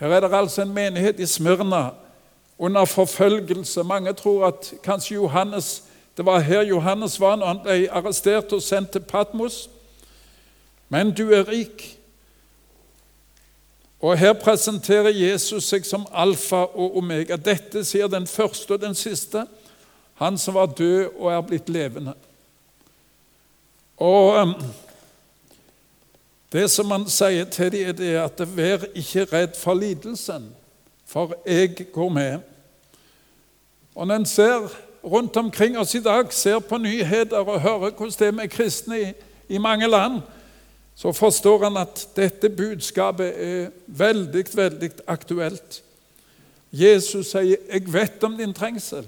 Her 0.00 0.08
er 0.08 0.20
det 0.20 0.34
altså 0.34 0.62
en 0.62 0.72
menighet 0.74 1.20
i 1.20 1.26
Smyrna 1.26 1.90
under 2.58 2.84
forfølgelse. 2.84 3.82
Mange 3.82 4.12
tror 4.12 4.46
at 4.46 4.72
kanskje 4.82 5.14
Johannes, 5.14 5.82
det 6.16 6.26
var 6.26 6.40
her 6.40 6.62
Johannes 6.62 7.20
var 7.20 7.36
når 7.36 7.46
han 7.46 7.60
ble 7.64 7.88
arrestert 7.92 8.52
og 8.52 8.62
sendt 8.62 8.90
til 8.90 9.00
Patmos. 9.00 9.68
Men 10.88 11.12
du 11.12 11.30
er 11.30 11.48
rik, 11.48 11.95
og 14.06 14.18
Her 14.18 14.36
presenterer 14.38 15.10
Jesus 15.10 15.66
seg 15.66 15.86
som 15.86 16.04
alfa 16.14 16.60
og 16.78 16.98
omega. 17.00 17.34
Dette 17.34 17.80
sier 17.84 18.06
den 18.06 18.26
første 18.30 18.76
og 18.76 18.82
den 18.84 18.94
siste, 18.94 19.42
han 20.20 20.38
som 20.38 20.54
var 20.54 20.70
død 20.78 21.16
og 21.16 21.32
er 21.32 21.40
blitt 21.42 21.68
levende. 21.68 22.14
Og 23.96 24.42
um, 24.42 24.54
Det 26.52 26.68
som 26.70 26.90
han 26.94 27.08
sier 27.10 27.48
til 27.50 27.72
dem, 27.72 27.98
er 27.98 28.22
at 28.28 28.44
vær 28.56 28.86
ikke 28.94 29.26
redd 29.32 29.58
for 29.58 29.74
lidelsen, 29.74 30.52
for 31.06 31.34
jeg 31.46 31.74
går 31.92 32.08
med. 32.08 32.38
Og 33.94 34.06
Når 34.06 34.16
en 34.16 34.26
ser 34.26 34.70
rundt 35.04 35.36
omkring 35.36 35.78
oss 35.78 35.94
i 35.94 36.02
dag, 36.02 36.32
ser 36.32 36.58
på 36.58 36.78
nyheter 36.78 37.42
og 37.42 37.60
hører 37.60 37.90
hvordan 37.90 38.14
det 38.18 38.26
er 38.26 38.38
med 38.38 38.48
kristne 38.48 39.00
i, 39.00 39.12
i 39.48 39.58
mange 39.58 39.90
land, 39.90 40.22
så 40.96 41.12
forstår 41.12 41.64
han 41.64 41.76
at 41.76 42.08
dette 42.16 42.48
budskapet 42.48 43.34
er 43.36 43.66
veldig, 43.86 44.44
veldig 44.54 44.90
aktuelt. 45.06 45.82
Jesus 46.72 47.26
sier, 47.30 47.56
'Jeg 47.72 47.92
vet 47.92 48.24
om 48.24 48.36
din 48.36 48.54
trengsel. 48.54 49.06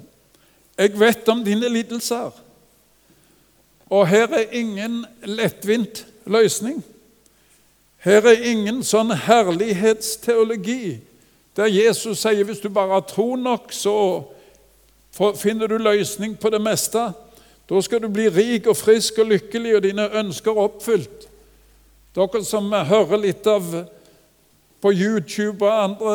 Jeg 0.79 1.01
vet 1.01 1.29
om 1.29 1.45
dine 1.45 1.69
lidelser.' 1.69 2.45
Og 3.91 4.09
her 4.09 4.27
er 4.27 4.51
ingen 4.53 5.07
lettvint 5.25 6.07
løsning. 6.27 6.85
Her 7.97 8.21
er 8.21 8.43
ingen 8.43 8.83
sånn 8.85 9.11
herlighetsteologi 9.11 11.01
der 11.57 11.67
Jesus 11.67 12.21
sier 12.23 12.45
hvis 12.47 12.61
du 12.63 12.69
bare 12.69 12.93
har 12.93 13.01
tro 13.01 13.35
nok, 13.37 13.73
så 13.73 14.23
finner 15.37 15.67
du 15.67 15.79
løsning 15.79 16.37
på 16.39 16.51
det 16.51 16.61
meste. 16.63 17.09
Da 17.71 17.81
skal 17.83 18.03
du 18.03 18.09
bli 18.09 18.29
rik 18.29 18.67
og 18.67 18.77
frisk 18.77 19.19
og 19.19 19.27
lykkelig 19.27 19.77
og 19.77 19.83
dine 19.83 20.07
ønsker 20.21 20.59
oppfylt. 20.59 21.28
Dere 22.19 22.41
som 22.43 22.73
hører 22.73 23.21
litt 23.23 23.47
av 23.47 23.67
på 24.83 24.91
YouTube 24.91 25.63
og 25.63 25.85
andre 25.85 26.15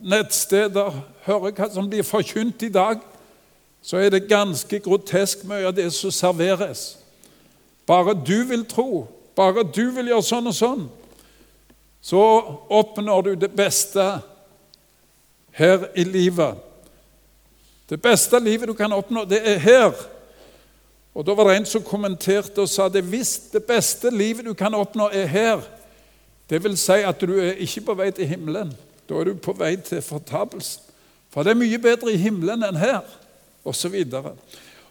nettsteder, 0.00 0.94
hører 1.26 1.52
hva 1.58 1.68
som 1.72 1.88
blir 1.90 2.06
forkynt 2.06 2.64
i 2.64 2.70
dag, 2.72 3.02
så 3.84 4.00
er 4.00 4.14
det 4.14 4.30
ganske 4.30 4.80
grotesk 4.80 5.44
mye 5.48 5.68
av 5.68 5.74
det 5.76 5.90
som 5.92 6.12
serveres. 6.14 6.96
Bare 7.86 8.16
du 8.16 8.46
vil 8.48 8.64
tro, 8.68 9.04
bare 9.36 9.66
du 9.68 9.90
vil 9.98 10.08
gjøre 10.14 10.24
sånn 10.24 10.48
og 10.48 10.56
sånn, 10.56 10.88
så 12.00 12.22
oppnår 12.72 13.28
du 13.28 13.32
det 13.44 13.52
beste 13.52 14.06
her 15.56 15.88
i 15.92 16.04
livet. 16.08 16.56
Det 17.92 18.00
beste 18.00 18.40
livet 18.40 18.72
du 18.72 18.74
kan 18.78 18.96
oppnå, 18.96 19.28
det 19.28 19.42
er 19.44 19.60
her. 19.60 19.92
Og 21.16 21.24
Da 21.26 21.32
var 21.32 21.48
det 21.48 21.56
en 21.56 21.66
som 21.66 21.82
kommenterte 21.82 22.60
og 22.60 22.68
sa 22.68 22.90
det 22.92 23.00
hvis 23.08 23.38
det 23.52 23.62
beste 23.64 24.10
livet 24.12 24.44
du 24.44 24.52
kan 24.54 24.74
oppnå, 24.74 25.08
er 25.12 25.26
her. 25.26 25.60
Det 26.50 26.60
vil 26.64 26.76
si 26.76 26.92
at 26.92 27.20
du 27.20 27.38
er 27.40 27.56
ikke 27.56 27.80
på 27.80 27.94
vei 27.96 28.10
til 28.10 28.28
himmelen. 28.28 28.74
Da 29.08 29.14
er 29.14 29.24
du 29.24 29.38
på 29.40 29.54
vei 29.56 29.76
til 29.76 30.02
fortapelsen. 30.02 30.82
For 31.32 31.42
det 31.42 31.50
er 31.50 31.58
mye 31.60 31.78
bedre 31.78 32.12
i 32.12 32.20
himmelen 32.20 32.62
enn 32.64 32.76
her, 32.76 33.00
osv. 33.64 33.94
Og, 34.12 34.28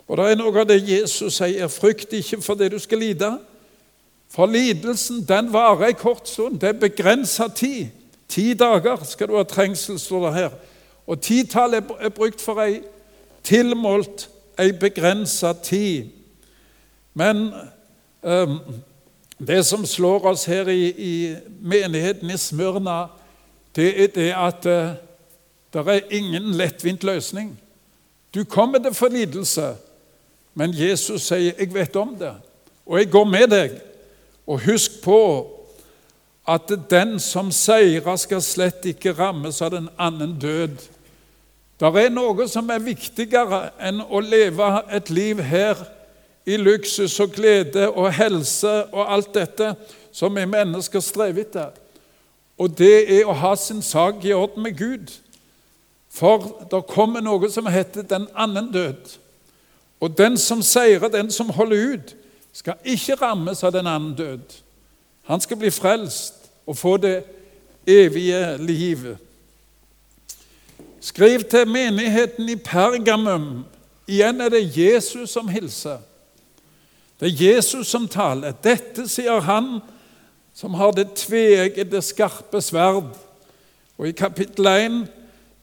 og 0.08 0.18
det 0.18 0.26
er 0.32 0.40
noe 0.40 0.60
av 0.62 0.68
det 0.70 0.82
Jesus 0.82 1.38
sier. 1.38 1.70
Frykt 1.70 2.14
ikke 2.14 2.42
for 2.42 2.58
det 2.58 2.72
du 2.74 2.80
skal 2.82 3.02
lide. 3.06 3.32
For 4.34 4.50
lidelsen 4.50 5.22
den 5.30 5.54
varer 5.54 5.92
en 5.92 6.02
kort 6.02 6.30
stund. 6.30 6.60
Det 6.60 6.74
er 6.74 6.82
begrensa 6.82 7.48
tid. 7.48 7.94
Ti 8.28 8.54
dager 8.58 9.06
skal 9.06 9.30
du 9.30 9.38
ha 9.38 9.46
trengsel, 9.46 10.00
står 10.02 10.26
det 10.26 10.36
her. 10.40 10.58
Og 11.08 11.22
titallet 11.22 11.86
er 12.00 12.10
brukt 12.10 12.42
for 12.42 12.66
ei 12.66 12.82
tilmålt, 13.46 14.26
ei 14.58 14.74
begrensa 14.74 15.54
tid. 15.54 16.15
Men 17.16 17.54
um, 18.22 18.60
det 19.40 19.64
som 19.66 19.86
slår 19.86 20.28
oss 20.28 20.46
her 20.46 20.68
i, 20.68 20.90
i 20.92 21.36
menigheten 21.62 22.30
i 22.32 22.38
Smørna, 22.38 23.06
det 23.76 23.88
er 24.04 24.12
det 24.16 24.32
at 24.36 24.68
uh, 24.68 24.96
det 25.76 25.88
er 25.88 26.12
ingen 26.12 26.52
lettvint 26.56 27.04
løsning. 27.04 27.56
Du 28.36 28.44
kommer 28.44 28.80
til 28.80 28.94
forlidelse, 28.94 29.76
men 30.54 30.74
Jesus 30.74 31.22
sier 31.22 31.54
'jeg 31.58 31.74
vet 31.74 31.96
om 31.96 32.16
det', 32.16 32.42
og 32.86 33.00
jeg 33.00 33.12
går 33.12 33.24
med 33.24 33.48
deg. 33.48 33.72
Og 34.48 34.60
husk 34.60 35.04
på 35.04 35.52
at 36.48 36.72
den 36.90 37.20
som 37.20 37.52
seirer, 37.52 38.16
skal 38.16 38.42
slett 38.42 38.86
ikke 38.86 39.14
rammes 39.14 39.62
av 39.62 39.72
den 39.72 39.90
annen 39.98 40.40
død. 40.40 40.78
Det 41.80 41.88
er 42.06 42.10
noe 42.10 42.48
som 42.48 42.70
er 42.70 42.80
viktigere 42.80 43.70
enn 43.82 44.02
å 44.02 44.20
leve 44.20 44.68
et 44.96 45.10
liv 45.10 45.42
her 45.42 45.76
i 46.46 46.58
luksus 46.58 47.20
og 47.20 47.32
glede 47.34 47.90
og 47.90 48.14
helse 48.14 48.84
og 48.94 49.14
alt 49.14 49.34
dette 49.34 49.74
som 50.14 50.36
vi 50.36 50.46
mennesker 50.46 51.02
strever 51.04 51.42
etter. 51.42 51.74
Og 52.58 52.72
det 52.78 53.20
er 53.20 53.28
å 53.28 53.36
ha 53.36 53.56
sin 53.60 53.82
sak 53.84 54.24
i 54.24 54.34
orden 54.34 54.64
med 54.64 54.78
Gud. 54.80 55.12
For 56.16 56.46
det 56.72 56.86
kommer 56.88 57.24
noe 57.24 57.50
som 57.52 57.68
heter 57.68 58.06
den 58.08 58.30
annen 58.32 58.70
død. 58.72 59.18
Og 60.00 60.18
den 60.18 60.38
som 60.38 60.62
seirer, 60.64 61.10
den 61.12 61.32
som 61.32 61.50
holder 61.50 61.96
ut, 61.96 62.16
skal 62.56 62.80
ikke 62.88 63.18
rammes 63.20 63.64
av 63.64 63.74
den 63.76 63.88
annen 63.88 64.16
død. 64.16 64.62
Han 65.28 65.42
skal 65.42 65.60
bli 65.60 65.72
frelst 65.74 66.48
og 66.66 66.78
få 66.78 66.96
det 66.98 67.18
evige 67.88 68.58
livet. 68.58 69.18
Skriv 71.02 71.44
til 71.50 71.68
menigheten 71.68 72.50
i 72.50 72.56
Pergamum. 72.56 73.66
Igjen 74.08 74.42
er 74.42 74.50
det 74.50 74.78
Jesus 74.78 75.30
som 75.36 75.50
hilser. 75.52 76.00
Det 77.20 77.28
er 77.28 77.54
Jesus 77.54 77.88
som 77.88 78.08
taler. 78.08 78.56
Dette 78.64 79.08
sier 79.08 79.40
han 79.46 79.80
som 80.56 80.74
har 80.74 80.92
det 80.96 81.14
tveeggede, 81.20 82.02
skarpe 82.02 82.62
sverd. 82.62 83.14
Og 83.98 84.08
i 84.08 84.16
kapittel 84.16 84.68
1 84.68 84.98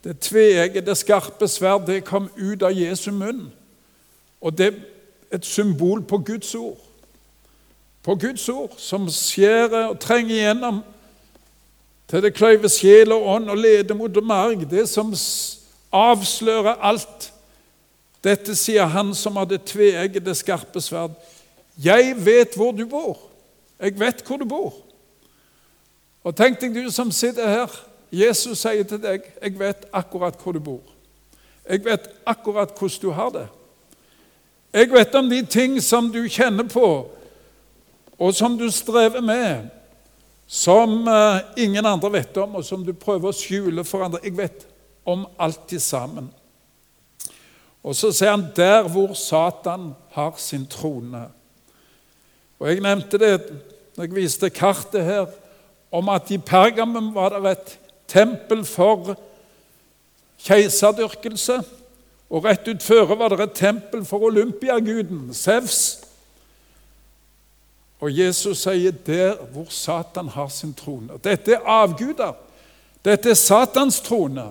det 0.04 0.18
tveeggede, 0.20 0.94
skarpe 0.96 1.48
sverd 1.48 1.86
det 1.86 2.04
kom 2.04 2.30
ut 2.36 2.62
av 2.62 2.72
Jesu 2.76 3.10
munn. 3.12 3.46
Og 4.40 4.56
det 4.58 4.72
er 4.72 5.36
et 5.36 5.46
symbol 5.46 6.02
på 6.02 6.18
Guds 6.18 6.54
ord. 6.54 6.80
På 8.02 8.14
Guds 8.14 8.48
ord, 8.48 8.74
som 8.78 9.06
skjærer 9.08 9.92
og 9.92 10.00
trenger 10.00 10.34
igjennom 10.34 10.82
til 12.10 12.24
det 12.24 12.34
kløyver 12.36 12.68
sjel 12.68 13.12
og 13.14 13.28
ånd 13.36 13.52
og 13.52 13.56
leder 13.56 13.96
mot 13.96 14.18
marg. 14.24 14.66
Det 14.70 14.88
som 14.88 15.14
avslører 15.92 16.82
alt. 16.82 17.30
Dette 18.24 18.56
sier 18.58 18.90
han 18.90 19.14
som 19.14 19.38
har 19.40 19.46
det 19.48 19.62
tveeggede, 19.70 20.34
skarpe 20.34 20.82
sverd. 20.84 21.14
'Jeg 21.76 22.14
vet 22.24 22.54
hvor 22.56 22.72
du 22.72 22.86
bor. 22.86 23.18
Jeg 23.80 24.00
vet 24.00 24.22
hvor 24.26 24.36
du 24.36 24.44
bor.' 24.44 24.74
Og 26.24 26.36
tenk 26.36 26.60
deg, 26.60 26.74
du 26.74 26.90
som 26.90 27.10
sitter 27.10 27.48
her. 27.48 27.86
Jesus 28.12 28.58
sier 28.58 28.84
til 28.84 29.02
deg, 29.02 29.22
'Jeg 29.42 29.58
vet 29.58 29.86
akkurat 29.92 30.34
hvor 30.42 30.52
du 30.52 30.60
bor.' 30.60 30.92
'Jeg 31.68 31.84
vet 31.84 32.10
akkurat 32.26 32.78
hvordan 32.78 33.00
du 33.02 33.10
har 33.10 33.30
det.' 33.30 33.48
'Jeg 34.72 34.92
vet 34.92 35.14
om 35.14 35.30
de 35.30 35.46
ting 35.46 35.82
som 35.82 36.12
du 36.12 36.28
kjenner 36.28 36.68
på, 36.68 37.08
og 38.18 38.34
som 38.34 38.58
du 38.58 38.70
strever 38.70 39.20
med.' 39.20 39.70
Som 40.46 41.08
uh, 41.08 41.38
ingen 41.56 41.86
andre 41.86 42.12
vet 42.12 42.36
om, 42.36 42.54
og 42.54 42.64
som 42.64 42.84
du 42.84 42.92
prøver 42.92 43.30
å 43.30 43.32
skjule 43.32 43.84
for 43.88 44.04
andre. 44.04 44.18
Jeg 44.22 44.36
vet 44.36 44.66
om 45.04 45.26
alt 45.38 45.62
til 45.68 45.80
sammen. 45.80 46.28
Og 47.82 47.96
så 47.96 48.12
sier 48.12 48.34
han 48.34 48.50
der 48.56 48.84
hvor 48.88 49.14
Satan 49.16 49.94
har 50.12 50.34
sin 50.36 50.66
trone. 50.66 51.24
Og 52.62 52.68
Jeg 52.68 52.80
nevnte 52.80 53.18
det 53.18 53.40
når 53.96 54.04
jeg 54.04 54.14
viste 54.14 54.50
kartet 54.50 55.04
her, 55.04 55.26
om 55.92 56.08
at 56.08 56.30
i 56.30 56.38
Pergamum 56.38 57.10
var 57.14 57.34
det 57.34 57.50
et 57.50 57.78
tempel 58.08 58.64
for 58.64 59.16
keiserdyrkelse. 60.46 61.56
Og 62.30 62.44
rett 62.44 62.68
utføre 62.70 63.18
var 63.18 63.34
det 63.34 63.40
et 63.40 63.56
tempel 63.58 64.04
for 64.06 64.28
olympiaguden, 64.30 65.34
Sevs. 65.34 66.04
Og 68.00 68.18
Jesus 68.18 68.62
sier 68.62 68.90
'der 68.90 69.34
hvor 69.52 69.66
Satan 69.68 70.28
har 70.28 70.48
sin 70.48 70.74
trone'. 70.80 71.18
Dette 71.24 71.52
er 71.52 71.66
avguder. 71.66 72.32
Dette 73.04 73.30
er 73.30 73.34
Satans 73.34 74.00
trone. 74.00 74.50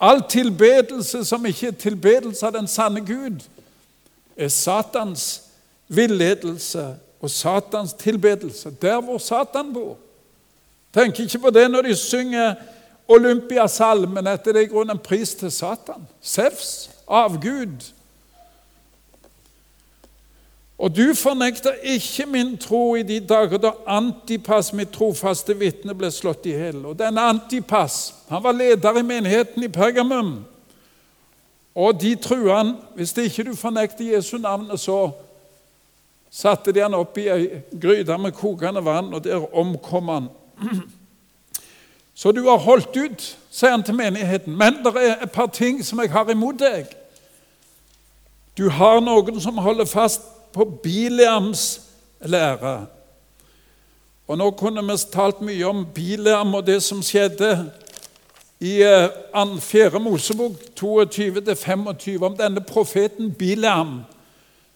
All 0.00 0.22
tilbedelse 0.28 1.24
som 1.24 1.46
ikke 1.46 1.66
er 1.66 1.72
tilbedelse 1.72 2.46
av 2.46 2.52
den 2.52 2.66
sanne 2.66 3.00
Gud, 3.00 3.40
er 4.36 4.48
Satans 4.48 5.42
villedelse 5.88 6.96
og 7.22 7.30
Satans 7.30 7.92
tilbedelse. 7.92 8.70
Der 8.82 9.00
hvor 9.00 9.18
Satan 9.18 9.72
bor. 9.72 9.96
Tenk 10.94 11.20
ikke 11.20 11.38
på 11.38 11.50
det 11.50 11.70
når 11.70 11.82
de 11.82 11.96
synger 11.96 12.54
Olympiasalmen 13.08 14.26
etter 14.26 14.52
det 14.52 14.66
i 14.66 14.70
grunnen 14.70 14.96
en 14.96 15.02
pris 15.02 15.34
til 15.34 15.50
Satan. 15.50 16.06
Sevs, 16.20 16.90
avgud. 17.08 17.92
Og 20.78 20.96
du 20.96 21.14
fornekter 21.14 21.72
ikke 21.82 22.26
min 22.26 22.56
tro 22.58 22.94
i 22.94 23.02
de 23.02 23.20
dager 23.20 23.58
da 23.62 23.70
Antipas, 23.86 24.72
mitt 24.72 24.90
trofaste 24.90 25.54
vitne, 25.54 25.94
ble 25.94 26.10
slått 26.10 26.48
i 26.50 26.56
hjel. 26.56 26.80
Og 26.86 26.98
denne 26.98 27.22
Antipas 27.22 28.14
han 28.28 28.42
var 28.42 28.56
leder 28.56 28.98
i 28.98 29.04
menigheten 29.06 29.62
i 29.62 29.70
Pergamum. 29.70 30.40
Og 31.74 32.00
de 32.00 32.16
trua 32.16 32.56
han 32.56 32.74
Hvis 32.94 33.16
ikke 33.16 33.44
du 33.44 33.54
fornekter 33.56 34.14
Jesu 34.14 34.38
navnet, 34.38 34.80
så 34.80 35.12
satte 36.32 36.72
de 36.72 36.80
han 36.80 36.96
opp 36.96 37.18
i 37.20 37.28
ei 37.28 37.62
gryte 37.80 38.16
med 38.18 38.32
kokende 38.32 38.80
vann, 38.84 39.12
og 39.12 39.24
der 39.24 39.44
omkom 39.54 40.08
han. 40.08 40.30
Så 42.14 42.32
du 42.32 42.42
har 42.48 42.60
holdt 42.64 42.96
ut, 42.96 43.24
sier 43.50 43.74
han 43.74 43.84
til 43.84 43.96
menigheten. 43.98 44.56
Men 44.56 44.80
det 44.84 44.92
er 44.96 45.22
et 45.24 45.32
par 45.32 45.50
ting 45.52 45.82
som 45.84 46.00
jeg 46.00 46.12
har 46.12 46.30
imot 46.30 46.60
deg. 46.60 46.88
Du 48.56 48.68
har 48.68 49.00
noen 49.00 49.40
som 49.40 49.60
holder 49.64 49.88
fast 49.88 50.24
på 50.52 50.64
Bileams 50.84 51.80
lære. 52.20 52.86
Og 54.28 54.38
Nå 54.38 54.50
kunne 54.56 54.84
vi 54.86 54.96
talt 55.12 55.40
mye 55.44 55.64
om 55.68 55.86
Bileam 55.94 56.54
og 56.54 56.66
det 56.66 56.82
som 56.84 57.02
skjedde 57.04 57.72
i 58.60 58.78
4. 58.78 59.86
Eh, 59.86 60.00
Mosebok 60.00 60.52
22-25, 60.78 62.24
om 62.24 62.36
denne 62.36 62.60
profeten 62.60 63.32
Bileam, 63.34 64.02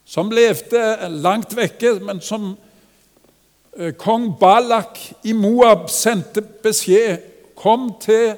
som 0.06 0.30
levde 0.30 0.80
langt 1.18 1.56
vekke, 1.56 1.96
men 2.00 2.20
som 2.22 2.52
eh, 3.76 3.92
kong 3.98 4.30
Balak 4.40 5.00
i 5.26 5.34
Moab 5.34 5.90
sendte 5.90 6.42
beskjed 6.42 7.32
Kom 7.56 7.86
til 8.02 8.34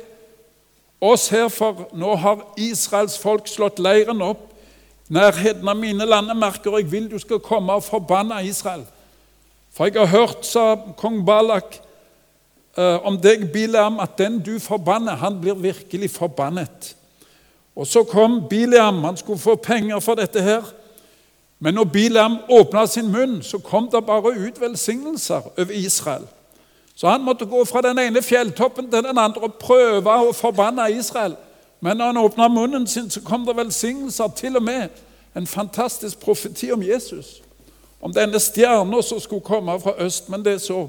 oss 1.02 1.24
her, 1.34 1.48
for 1.50 1.88
nå 1.98 2.12
har 2.22 2.44
Israels 2.62 3.16
folk 3.18 3.48
slått 3.50 3.80
leiren 3.82 4.22
opp 4.22 4.44
nærheten 5.10 5.66
av 5.68 5.76
mine 5.78 6.06
landemerker, 6.06 6.70
og 6.70 6.82
jeg 6.82 6.90
vil 6.92 7.08
du 7.10 7.16
skal 7.18 7.42
komme 7.42 7.74
og 7.74 7.82
forbanne 7.82 8.38
Israel. 8.46 8.84
For 9.74 9.88
jeg 9.88 9.98
har 9.98 10.12
hørt, 10.12 10.46
sa 10.46 10.76
kong 10.98 11.24
Balak, 11.26 11.80
eh, 12.76 13.06
om 13.06 13.18
deg, 13.18 13.48
Bileam, 13.52 13.98
at 14.00 14.18
den 14.18 14.38
du 14.38 14.58
forbanner, 14.62 15.16
han 15.16 15.40
blir 15.40 15.58
virkelig 15.58 16.10
forbannet. 16.14 16.94
Og 17.74 17.86
så 17.86 18.04
kom 18.04 18.44
Bileam, 18.48 19.02
han 19.04 19.16
skulle 19.16 19.38
få 19.38 19.56
penger 19.56 20.00
for 20.00 20.14
dette 20.14 20.42
her. 20.42 20.62
Men 21.58 21.74
når 21.74 21.84
Bilam 21.84 22.38
åpna 22.48 22.86
sin 22.86 23.12
munn, 23.12 23.42
så 23.42 23.58
kom 23.58 23.90
det 23.90 24.06
bare 24.06 24.34
ut 24.38 24.60
velsignelser 24.60 25.40
over 25.58 25.72
Israel. 25.74 26.26
Så 26.94 27.08
han 27.08 27.22
måtte 27.22 27.46
gå 27.46 27.64
fra 27.64 27.82
den 27.82 27.98
ene 27.98 28.22
fjelltoppen 28.22 28.90
til 28.90 29.02
den 29.02 29.18
andre 29.18 29.42
og 29.42 29.54
prøve 29.54 30.10
å 30.10 30.32
forbanne 30.32 30.90
Israel. 30.92 31.36
Men 31.80 31.96
når 31.96 32.06
han 32.06 32.16
åpna 32.16 32.48
munnen 32.48 32.86
sin, 32.86 33.10
så 33.10 33.20
kom 33.22 33.46
det 33.46 33.56
velsignelser, 33.56 34.28
til 34.36 34.56
og 34.56 34.62
med 34.62 34.88
en 35.34 35.46
fantastisk 35.46 36.20
profeti 36.20 36.70
om 36.72 36.82
Jesus. 36.82 37.42
Om 38.00 38.14
denne 38.14 38.40
stjerna 38.40 39.02
som 39.02 39.20
skulle 39.20 39.46
komme 39.46 39.80
fra 39.80 39.94
øst. 39.98 40.28
Men 40.28 40.44
det 40.44 40.60
så 40.62 40.88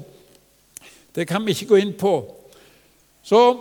Det 1.14 1.28
kan 1.28 1.46
vi 1.46 1.50
ikke 1.50 1.66
gå 1.66 1.76
inn 1.76 1.92
på. 1.98 2.34
Så 3.22 3.56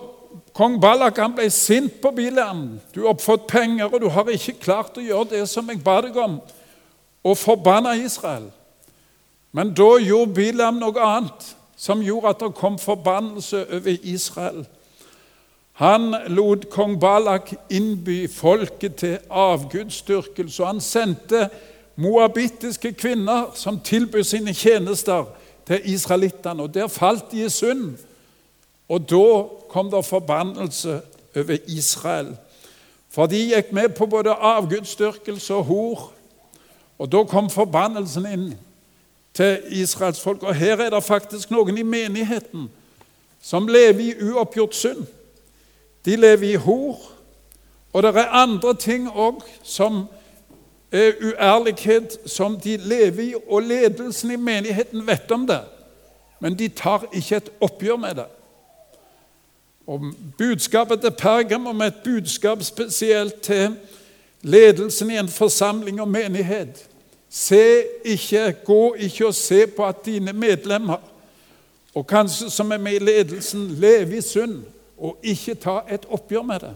kong 0.53 0.81
Balak 0.81 1.17
han 1.17 1.33
ble 1.33 1.49
sint 1.49 2.01
på 2.01 2.11
Bilam. 2.11 2.79
Du 2.95 3.05
har 3.07 3.15
fått 3.17 3.47
penger, 3.47 3.85
og 3.85 4.01
du 4.01 4.09
har 4.09 4.29
ikke 4.29 4.59
klart 4.61 4.97
å 4.97 5.01
gjøre 5.01 5.29
det 5.29 5.49
som 5.49 5.69
jeg 5.69 5.81
ba 5.83 6.01
deg 6.01 6.17
om, 6.17 6.37
og 7.23 7.37
forbanna 7.37 7.93
Israel. 7.93 8.51
Men 9.51 9.73
da 9.73 9.97
gjorde 10.03 10.33
Bileam 10.33 10.79
noe 10.79 11.01
annet 11.01 11.55
som 11.79 12.03
gjorde 12.03 12.33
at 12.33 12.43
det 12.43 12.55
kom 12.59 12.77
forbannelse 12.79 13.65
over 13.71 13.95
Israel. 14.03 14.65
Han 15.79 16.15
lot 16.27 16.67
kong 16.69 16.97
Balak 16.99 17.53
innby 17.69 18.29
folket 18.29 18.95
til 18.95 19.17
avgudsdyrkelse. 19.29 20.65
Han 20.65 20.81
sendte 20.81 21.49
moabittiske 21.95 22.91
kvinner 22.93 23.51
som 23.55 23.79
tilbød 23.79 24.23
sine 24.23 24.53
tjenester 24.53 25.23
til 25.67 25.81
israelittene. 25.83 26.63
Og 26.63 26.73
Der 26.73 26.87
falt 26.87 27.31
de 27.31 27.45
i 27.45 27.49
synd. 27.49 27.97
Og 28.89 29.09
da 29.09 29.43
kom 29.69 29.91
det 29.91 30.05
forbannelse 30.05 31.01
over 31.35 31.57
Israel. 31.67 32.35
For 33.09 33.25
de 33.25 33.39
gikk 33.55 33.71
med 33.73 33.89
på 33.89 34.05
både 34.05 34.33
avgudsdyrkelse 34.33 35.53
og 35.53 35.63
hor. 35.63 36.11
Og 36.99 37.11
da 37.11 37.23
kom 37.23 37.49
forbannelsen 37.49 38.25
inn 38.27 38.49
til 39.33 39.59
Israels 39.69 40.21
folk. 40.21 40.43
Og 40.43 40.55
her 40.55 40.77
er 40.77 40.89
det 40.89 41.03
faktisk 41.03 41.51
noen 41.51 41.77
i 41.77 41.87
menigheten 41.87 42.67
som 43.41 43.67
lever 43.67 43.99
i 44.03 44.31
uoppgjort 44.31 44.75
synd. 44.75 45.05
De 46.05 46.15
lever 46.15 46.53
i 46.53 46.55
hor. 46.55 46.99
Og 47.93 48.03
det 48.03 48.15
er 48.15 48.35
andre 48.43 48.73
ting 48.75 49.07
òg 49.09 49.41
som 49.63 50.03
er 50.91 51.11
uærlighet 51.21 52.17
som 52.25 52.59
de 52.59 52.77
lever 52.77 53.23
i, 53.23 53.33
og 53.47 53.61
ledelsen 53.61 54.31
i 54.31 54.35
menigheten 54.35 55.07
vet 55.07 55.31
om 55.31 55.47
det, 55.47 55.61
men 56.39 56.59
de 56.59 56.67
tar 56.67 57.05
ikke 57.13 57.35
et 57.35 57.49
oppgjør 57.61 57.97
med 57.97 58.15
det. 58.15 58.25
Og 59.87 60.01
Budskapet 60.37 61.01
til 61.01 61.11
Pergam, 61.11 61.65
og 61.65 61.75
med 61.75 61.87
et 61.87 62.01
budskap 62.03 62.63
spesielt 62.63 63.41
til 63.41 63.75
ledelsen 64.41 65.11
i 65.11 65.17
en 65.17 65.29
forsamling 65.29 66.01
og 66.01 66.07
menighet. 66.07 66.85
Se 67.29 67.83
ikke, 68.05 68.55
Gå 68.65 68.93
ikke 68.93 69.27
og 69.27 69.35
se 69.35 69.67
på 69.67 69.85
at 69.85 70.05
dine 70.05 70.33
medlemmer, 70.33 70.97
og 71.95 72.07
kanskje 72.07 72.49
som 72.49 72.71
er 72.71 72.77
med 72.77 72.93
i 72.93 73.03
ledelsen, 73.03 73.67
lever 73.67 74.17
i 74.17 74.21
synd 74.21 74.61
og 74.99 75.17
ikke 75.23 75.55
ta 75.55 75.79
et 75.89 76.05
oppgjør 76.09 76.41
med 76.41 76.59
det. 76.59 76.73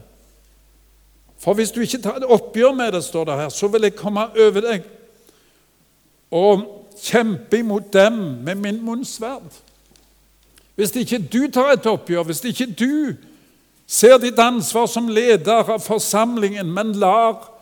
For 1.37 1.53
hvis 1.53 1.71
du 1.71 1.81
ikke 1.81 2.01
tar 2.01 2.17
et 2.17 2.23
oppgjør 2.23 2.71
med 2.71 2.91
det, 2.91 3.03
står 3.03 3.25
det 3.25 3.35
her, 3.35 3.49
så 3.49 3.67
vil 3.67 3.83
jeg 3.83 3.95
komme 3.95 4.23
over 4.39 4.63
deg 4.63 4.85
og 6.31 6.63
kjempe 7.03 7.59
imot 7.59 7.93
dem 7.93 8.13
med 8.45 8.55
min 8.55 8.79
munnsverd. 8.85 9.51
Hvis 10.75 10.95
ikke 10.95 11.19
du 11.19 11.51
tar 11.53 11.75
et 11.75 11.85
oppgjør, 11.85 12.23
hvis 12.23 12.43
ikke 12.47 12.69
du 12.79 13.15
ser 13.87 14.17
ditt 14.17 14.39
ansvar 14.39 14.87
som 14.89 15.11
leder 15.11 15.67
av 15.75 15.83
forsamlingen, 15.83 16.71
men 16.73 16.95
lar 16.97 17.52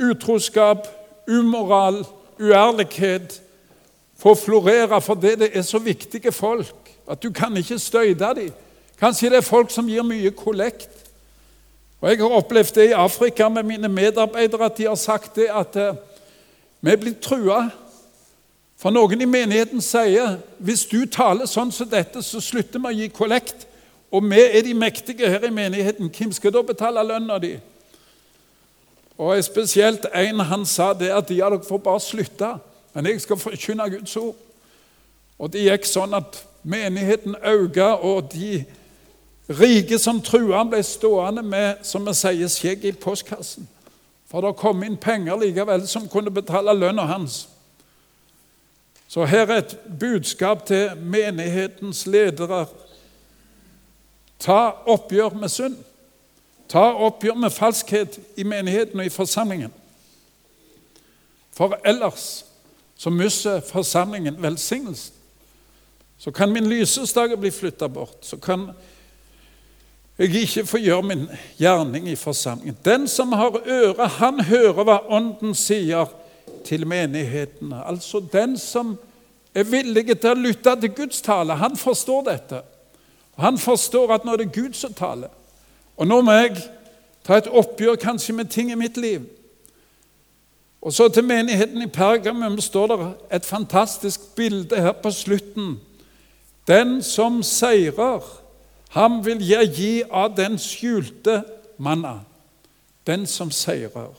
utroskap, 0.00 0.88
umoral, 1.28 2.04
uærlighet 2.40 3.40
få 4.18 4.34
florere 4.34 5.00
fordi 5.00 5.34
det 5.36 5.50
er 5.52 5.62
så 5.62 5.78
viktige 5.78 6.32
folk 6.32 6.90
at 7.10 7.22
du 7.22 7.30
kan 7.30 7.56
ikke 7.56 7.78
støyte 7.78 8.34
dem. 8.36 8.52
Kanskje 9.00 9.30
det 9.30 9.36
er 9.36 9.44
folk 9.44 9.70
som 9.70 9.88
gir 9.88 10.02
mye 10.02 10.30
kollekt. 10.30 10.90
Og 12.00 12.10
Jeg 12.10 12.18
har 12.18 12.36
opplevd 12.36 12.74
det 12.74 12.88
i 12.88 12.92
Afrika 12.92 13.48
med 13.48 13.62
mine 13.62 13.88
medarbeidere, 13.88 14.64
at 14.64 14.78
de 14.78 14.86
har 14.86 14.94
sagt 14.94 15.36
det 15.36 15.48
at 15.50 15.76
eh, 15.76 15.94
vi 16.80 16.96
blitt 16.96 17.20
trua. 17.20 17.68
For 18.76 18.90
noen 18.90 19.20
i 19.20 19.28
menigheten 19.28 19.80
sier 19.80 20.38
hvis 20.58 20.86
du 20.86 21.06
taler 21.06 21.46
sånn 21.48 21.72
som 21.72 21.88
dette, 21.88 22.22
så 22.22 22.40
slutter 22.40 22.80
vi 22.80 22.90
å 22.90 22.96
gi 22.98 23.08
kollekt. 23.08 23.66
Og 24.12 24.24
vi 24.30 24.40
er 24.40 24.62
de 24.62 24.74
mektige 24.74 25.30
her 25.30 25.44
i 25.44 25.50
menigheten. 25.50 26.10
Hvem 26.12 26.32
skal 26.32 26.52
da 26.52 26.62
betale 26.62 27.04
lønna 27.04 27.38
di? 27.38 27.54
Og 29.18 29.44
Spesielt 29.44 30.06
en 30.14 30.40
han 30.40 30.66
sa 30.66 30.92
det 30.92 31.10
at 31.14 31.30
ja, 31.30 31.50
dere 31.50 31.62
får 31.68 31.78
bare 31.78 32.00
slutte, 32.00 32.54
men 32.94 33.06
jeg 33.06 33.20
skal 33.20 33.38
forkynne 33.38 33.90
Guds 33.90 34.16
ord. 34.16 34.34
Og 35.38 35.52
Det 35.52 35.66
gikk 35.66 35.86
sånn 35.86 36.14
at 36.14 36.40
menigheten 36.62 37.36
økte, 37.42 37.86
og 38.00 38.32
de 38.32 38.64
Rike 39.44 39.98
som 40.00 40.22
trua, 40.24 40.62
ble 40.64 40.80
stående 40.82 41.42
med 41.44 41.82
som 41.84 42.06
vi 42.06 42.14
sier, 42.16 42.48
skjegg 42.48 42.86
i 42.88 42.92
postkassen. 42.96 43.66
For 44.30 44.40
det 44.40 44.56
kom 44.56 44.80
inn 44.86 44.96
penger 44.96 45.36
likevel 45.36 45.84
som 45.86 46.08
kunne 46.08 46.32
betale 46.32 46.72
lønna 46.72 47.04
hans. 47.10 47.42
Så 49.08 49.26
her 49.28 49.44
er 49.46 49.60
et 49.60 49.76
budskap 50.00 50.64
til 50.66 50.96
menighetens 50.96 52.06
ledere. 52.06 52.64
Ta 54.40 54.72
oppgjør 54.90 55.36
med 55.36 55.52
synd. 55.52 55.76
Ta 56.68 56.92
oppgjør 57.06 57.34
med 57.34 57.50
falskhet 57.50 58.18
i 58.36 58.42
menigheten 58.42 59.00
og 59.00 59.06
i 59.06 59.12
forsamlingen. 59.12 59.72
For 61.54 61.76
ellers 61.84 62.44
så 62.96 63.10
mister 63.10 63.60
forsamlingen 63.60 64.42
velsignelsen. 64.42 65.14
Så 66.18 66.30
kan 66.30 66.52
min 66.52 66.66
lysestage 66.66 67.36
bli 67.36 67.50
flytta 67.50 67.86
bort. 67.86 68.16
Så 68.20 68.36
kan 68.36 68.70
jeg 70.18 70.34
ikke 70.34 70.66
få 70.66 70.78
gjøre 70.78 71.02
min 71.02 71.26
gjerning 71.58 72.08
i 72.08 72.16
forsamlingen. 72.16 72.76
Den 72.84 73.08
som 73.08 73.32
har 73.32 73.60
øre, 73.66 74.08
han 74.08 74.40
hører 74.40 74.84
hva 74.86 74.98
Ånden 75.10 75.54
sier 75.54 76.06
til 76.64 76.86
menighetene. 76.86 77.82
Altså 77.86 78.22
den 78.32 78.58
som 78.58 78.96
er 79.54 79.66
villig 79.68 80.06
til 80.14 80.30
å 80.30 80.38
lytte 80.38 80.76
til 80.80 80.94
Guds 80.94 81.20
tale, 81.22 81.58
han 81.58 81.76
forstår 81.76 82.22
dette. 82.30 82.62
Han 83.38 83.58
forstår 83.58 84.14
at 84.14 84.24
nå 84.24 84.32
er 84.32 84.44
det 84.44 84.52
Gud 84.54 84.72
som 84.78 84.94
taler. 84.94 85.32
Og 85.96 86.06
nå 86.06 86.20
må 86.20 86.32
jeg 86.32 86.56
ta 87.24 87.38
et 87.38 87.48
oppgjør 87.48 87.96
kanskje 88.00 88.34
med 88.34 88.50
ting 88.52 88.72
i 88.72 88.78
mitt 88.78 88.96
liv. 88.96 89.24
Og 90.84 90.92
så 90.92 91.08
til 91.08 91.24
menigheten 91.24 91.82
i 91.82 91.88
Pergamum 91.88 92.60
står 92.60 92.86
det 92.86 93.12
et 93.32 93.44
fantastisk 93.44 94.34
bilde 94.36 94.76
her 94.76 94.92
på 94.92 95.10
slutten. 95.10 95.80
Den 96.68 97.02
som 97.02 97.42
seirer, 97.42 98.20
ham 98.88 99.24
vil 99.26 99.48
jeg 99.48 99.70
gi 99.74 100.02
av 100.10 100.36
den 100.36 100.58
skjulte 100.58 101.42
manna. 101.78 102.18
Den 103.06 103.26
som 103.26 103.50
seirer. 103.50 104.12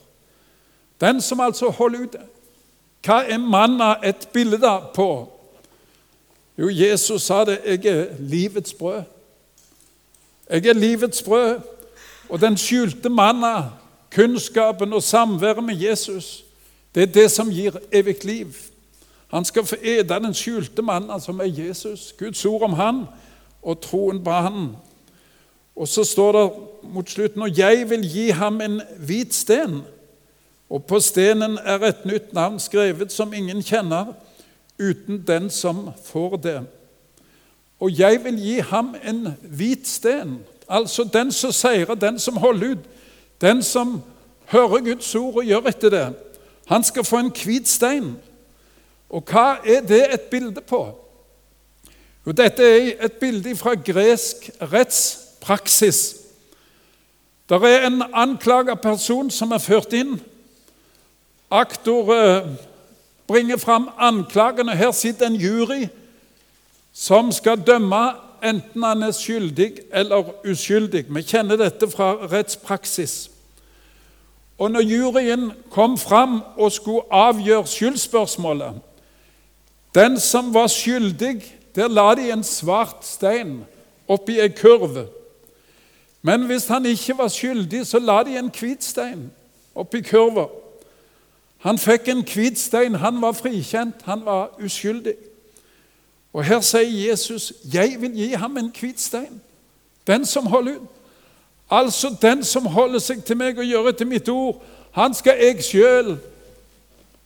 Den 1.00 1.20
som 1.20 1.40
altså 1.40 1.70
holder 1.70 2.00
ut 2.00 2.16
Hva 3.06 3.20
er 3.22 3.38
manna 3.38 3.94
et 4.02 4.28
bilde 4.32 4.72
på? 4.94 5.28
Jo, 6.58 6.68
Jesus 6.68 7.22
sa 7.22 7.44
det. 7.44 7.60
'Jeg 7.64 7.86
er 7.86 8.06
livets 8.18 8.72
brød'. 8.72 9.15
Jeg 10.50 10.66
er 10.66 10.72
livets 10.72 11.22
brød. 11.22 11.60
Og 12.28 12.40
den 12.40 12.56
skjulte 12.56 13.08
manna, 13.08 13.70
kunnskapen 14.14 14.92
og 14.92 15.02
samværet 15.02 15.64
med 15.64 15.76
Jesus, 15.76 16.44
det 16.94 17.02
er 17.02 17.06
det 17.06 17.30
som 17.30 17.50
gir 17.50 17.76
evig 17.92 18.24
liv. 18.24 18.54
Han 19.28 19.44
skal 19.44 19.66
få 19.66 19.76
ete 19.82 20.14
den 20.14 20.34
skjulte 20.34 20.82
mannen 20.82 21.20
som 21.20 21.40
er 21.40 21.50
Jesus, 21.50 22.14
Guds 22.18 22.44
ord 22.44 22.62
om 22.62 22.72
han 22.72 23.04
og 23.62 23.80
troen 23.80 24.22
på 24.24 24.30
han. 24.30 24.76
Og 25.76 25.88
så 25.88 26.04
står 26.04 26.32
det 26.32 26.46
mot 26.82 27.10
slutten 27.10 27.42
og 27.42 27.58
jeg 27.58 27.90
vil 27.90 28.06
gi 28.08 28.30
ham 28.30 28.60
en 28.60 28.80
hvit 28.98 29.34
sten. 29.34 29.82
Og 30.70 30.84
på 30.84 31.00
stenen 31.00 31.58
er 31.62 31.84
et 31.84 32.06
nytt 32.06 32.32
navn 32.34 32.58
skrevet 32.60 33.12
som 33.12 33.34
ingen 33.34 33.62
kjenner, 33.62 34.14
uten 34.78 35.22
den 35.26 35.50
som 35.50 35.90
får 36.04 36.36
det. 36.36 36.60
Og 37.80 37.98
jeg 37.98 38.24
vil 38.24 38.38
gi 38.40 38.58
ham 38.58 38.94
en 39.04 39.34
hvit 39.42 39.88
sten, 39.88 40.38
altså 40.68 41.04
den 41.04 41.32
som 41.32 41.52
seirer, 41.52 41.94
den 41.94 42.18
som 42.18 42.36
holder 42.36 42.70
ut, 42.70 42.84
den 43.40 43.62
som 43.62 44.02
hører 44.46 44.80
Guds 44.80 45.14
ord 45.14 45.36
og 45.36 45.44
gjør 45.44 45.68
etter 45.68 45.90
det. 45.90 46.06
Han 46.66 46.84
skal 46.84 47.04
få 47.04 47.18
en 47.18 47.32
hvit 47.44 47.68
stein. 47.68 48.16
Og 49.10 49.22
hva 49.30 49.58
er 49.64 49.84
det 49.86 50.02
et 50.14 50.30
bilde 50.30 50.60
på? 50.60 50.80
Jo, 52.26 52.32
dette 52.32 52.62
er 52.62 53.04
et 53.06 53.12
bilde 53.20 53.54
fra 53.56 53.74
gresk 53.74 54.48
rettspraksis. 54.72 56.16
Det 57.48 57.60
er 57.62 57.86
en 57.86 58.02
anklaga 58.12 58.74
person 58.74 59.30
som 59.30 59.52
er 59.54 59.62
ført 59.62 59.92
inn. 59.94 60.16
Aktor 61.50 62.10
eh, 62.14 62.48
bringer 63.26 63.56
fram 63.62 63.86
anklagene. 63.98 64.74
Her 64.74 64.90
sitter 64.90 65.26
en 65.26 65.38
jury 65.38 65.86
som 66.96 67.32
skal 67.32 67.60
dømme 67.66 68.14
enten 68.44 68.82
han 68.82 69.02
er 69.02 69.12
skyldig 69.12 69.72
eller 69.92 70.30
uskyldig. 70.48 71.04
Vi 71.12 71.22
kjenner 71.22 71.58
dette 71.60 71.88
fra 71.92 72.14
rettspraksis. 72.32 73.30
Og 74.58 74.70
når 74.70 74.80
juryen 74.80 75.50
kom 75.70 75.98
fram 75.98 76.40
og 76.56 76.72
skulle 76.72 77.04
avgjøre 77.10 77.66
skyldspørsmålet 77.66 78.80
Den 79.94 80.20
som 80.20 80.54
var 80.54 80.66
skyldig, 80.66 81.44
der 81.74 81.88
la 81.88 82.14
de 82.14 82.32
en 82.32 82.44
svart 82.44 83.04
stein 83.04 83.64
oppi 84.08 84.40
ei 84.40 84.48
kurv. 84.48 85.06
Men 86.22 86.46
hvis 86.46 86.68
han 86.68 86.86
ikke 86.86 87.18
var 87.18 87.28
skyldig, 87.28 87.86
så 87.86 87.98
la 87.98 88.22
de 88.22 88.38
en 88.38 88.50
hvit 88.60 88.84
stein 88.84 89.30
oppi 89.74 90.00
kurva. 90.00 90.48
Han 91.58 91.78
fikk 91.78 92.08
en 92.08 92.24
hvit 92.24 92.58
stein. 92.58 92.94
Han 92.94 93.20
var 93.22 93.32
frikjent. 93.32 93.94
Han 94.04 94.24
var 94.24 94.50
uskyldig. 94.60 95.14
Og 96.36 96.44
her 96.44 96.60
sier 96.60 97.10
Jesus, 97.10 97.52
'Jeg 97.72 97.96
vil 98.00 98.12
gi 98.12 98.32
ham 98.32 98.56
en 98.56 98.72
hvit 98.80 99.00
stein'. 99.00 99.40
Den 100.06 100.24
som 100.24 100.46
holder 100.46 100.72
ut. 100.72 100.88
Altså 101.70 102.16
den 102.22 102.44
som 102.44 102.66
holder 102.66 102.98
seg 102.98 103.24
til 103.24 103.36
meg 103.36 103.58
og 103.58 103.64
gjør 103.64 103.88
etter 103.88 104.04
mitt 104.04 104.28
ord, 104.28 104.62
han 104.92 105.14
skal 105.14 105.38
jeg 105.40 105.64
sjøl 105.64 106.18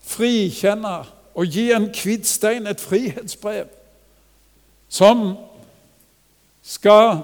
frikjenne 0.02 1.04
og 1.34 1.46
gi 1.46 1.72
en 1.72 1.90
hvit 2.02 2.26
stein, 2.26 2.66
et 2.66 2.80
frihetsbrev, 2.80 3.66
som 4.88 5.36
skal 6.62 7.18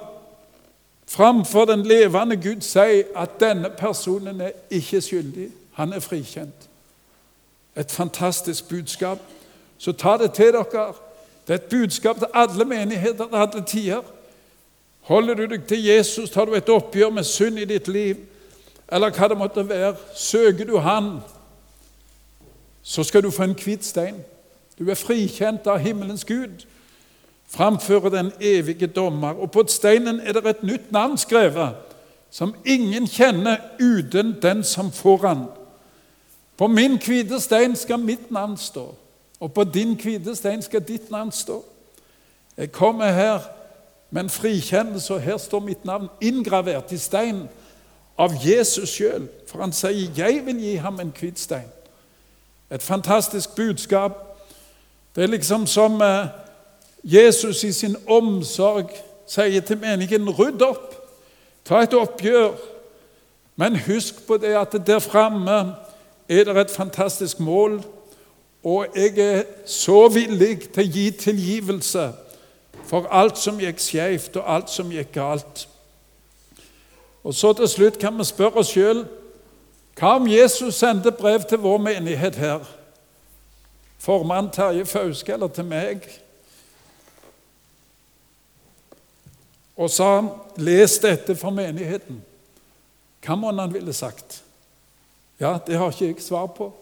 framfor 1.06 1.64
den 1.64 1.86
levende 1.86 2.36
Gud 2.36 2.60
si 2.60 3.02
at 3.16 3.40
denne 3.40 3.70
personen 3.70 4.40
er 4.40 4.50
ikke 4.70 5.00
skyldig, 5.00 5.48
han 5.72 5.92
er 5.92 6.00
frikjent. 6.00 6.68
Et 7.76 7.90
fantastisk 7.90 8.68
budskap. 8.68 9.18
Så 9.78 9.92
ta 9.92 10.16
det 10.16 10.32
til 10.32 10.52
dere. 10.52 11.05
Det 11.46 11.54
er 11.54 11.58
et 11.58 11.70
budskap 11.70 12.18
til 12.18 12.26
alle 12.34 12.64
menigheter 12.64 13.26
til 13.26 13.36
alle 13.36 13.64
tider. 13.66 14.02
Holder 15.00 15.34
du 15.34 15.44
deg 15.46 15.66
til 15.68 15.84
Jesus, 15.84 16.30
tar 16.30 16.44
du 16.44 16.54
et 16.54 16.68
oppgjør 16.68 17.10
med 17.14 17.24
synd 17.24 17.58
i 17.58 17.64
ditt 17.64 17.88
liv, 17.88 18.16
eller 18.92 19.10
hva 19.14 19.28
det 19.28 19.38
måtte 19.38 19.68
være, 19.68 19.94
søker 20.14 20.66
du 20.66 20.78
Han, 20.78 21.20
så 22.82 23.02
skal 23.02 23.22
du 23.22 23.30
få 23.30 23.42
en 23.42 23.54
hvit 23.54 23.84
stein. 23.84 24.18
Du 24.78 24.90
er 24.90 24.94
frikjent 24.94 25.66
av 25.66 25.78
himmelens 25.78 26.24
Gud. 26.24 26.66
Framfører 27.50 28.08
den 28.08 28.32
evige 28.40 28.86
dommer. 28.86 29.34
Og 29.34 29.50
på 29.50 29.64
steinen 29.68 30.20
er 30.20 30.32
det 30.32 30.46
et 30.46 30.62
nytt 30.62 30.92
navn 30.92 31.18
skrevet, 31.18 31.74
som 32.30 32.54
ingen 32.64 33.06
kjenner 33.06 33.56
uten 33.80 34.36
den 34.42 34.62
som 34.64 34.92
får 34.92 35.26
han. 35.26 35.44
På 36.56 36.66
min 36.66 36.98
hvite 37.02 37.40
stein 37.40 37.76
skal 37.76 37.98
mitt 37.98 38.30
navn 38.30 38.56
stå, 38.56 38.94
og 39.40 39.52
på 39.52 39.64
din 39.64 39.94
hvite 39.94 40.36
stein 40.36 40.62
skal 40.62 40.84
ditt 40.88 41.10
navn 41.10 41.32
stå. 41.32 41.64
Jeg 42.56 42.72
kommer 42.72 43.12
her 43.12 43.40
med 44.10 44.22
en 44.22 44.30
frikjennelse, 44.30 45.14
og 45.14 45.20
her 45.20 45.36
står 45.36 45.60
mitt 45.60 45.84
navn 45.84 46.08
inngravert 46.20 46.92
i 46.92 46.98
stein 46.98 47.48
av 48.18 48.32
Jesus 48.44 48.90
sjøl. 48.90 49.28
For 49.46 49.60
han 49.60 49.72
sier 49.72 50.10
'Jeg 50.16 50.46
vil 50.46 50.60
gi 50.60 50.74
ham 50.74 51.00
en 51.00 51.14
hvit 51.20 51.38
stein'. 51.38 51.72
Et 52.70 52.82
fantastisk 52.82 53.54
budskap. 53.54 54.12
Det 55.16 55.22
er 55.22 55.28
liksom 55.28 55.66
som 55.66 56.02
eh, 56.02 56.26
Jesus 57.04 57.64
i 57.64 57.72
sin 57.72 57.96
omsorg 58.06 58.90
sier 59.26 59.60
til 59.60 59.78
menigheten 59.78 60.28
'Rydd 60.28 60.62
opp, 60.62 60.94
ta 61.64 61.78
et 61.82 61.94
oppgjør'. 61.94 62.56
Men 63.56 63.76
husk 63.76 64.26
på 64.26 64.36
det 64.36 64.54
at 64.54 64.86
der 64.86 64.98
framme 64.98 65.74
er 66.28 66.44
det 66.44 66.56
et 66.56 66.70
fantastisk 66.70 67.40
mål, 67.40 67.84
og 68.66 68.86
jeg 68.94 69.18
er 69.18 69.42
så 69.66 70.08
villig 70.10 70.72
til 70.74 70.82
å 70.82 70.90
gi 70.90 71.10
tilgivelse 71.14 72.08
for 72.86 73.06
alt 73.14 73.38
som 73.38 73.60
gikk 73.62 73.78
skeivt, 73.78 74.38
og 74.40 74.48
alt 74.56 74.72
som 74.74 74.90
gikk 74.90 75.12
galt. 75.14 75.68
Og 77.22 77.34
så 77.34 77.52
til 77.54 77.68
slutt 77.70 77.98
kan 78.02 78.18
vi 78.18 78.26
spørre 78.26 78.62
oss 78.62 78.72
sjøl 78.74 79.04
hva 79.96 80.16
om 80.18 80.26
Jesus 80.28 80.80
sendte 80.82 81.12
brev 81.14 81.46
til 81.48 81.62
vår 81.62 81.78
menighet 81.80 82.36
her? 82.42 82.66
Formann 84.02 84.50
Terje 84.52 84.84
Fauske 84.86 85.32
eller 85.32 85.48
til 85.48 85.64
meg? 85.64 86.02
Og 89.76 89.90
sa 89.90 90.22
'les 90.56 90.98
dette 91.02 91.36
for 91.36 91.50
menigheten'. 91.50 92.20
Hva 93.24 93.34
må 93.34 93.52
han 93.52 93.74
ville 93.74 93.92
sagt? 93.92 94.42
Ja, 95.40 95.58
det 95.66 95.78
har 95.78 95.90
ikke 95.90 96.06
jeg 96.06 96.22
svar 96.22 96.46
på. 96.46 96.72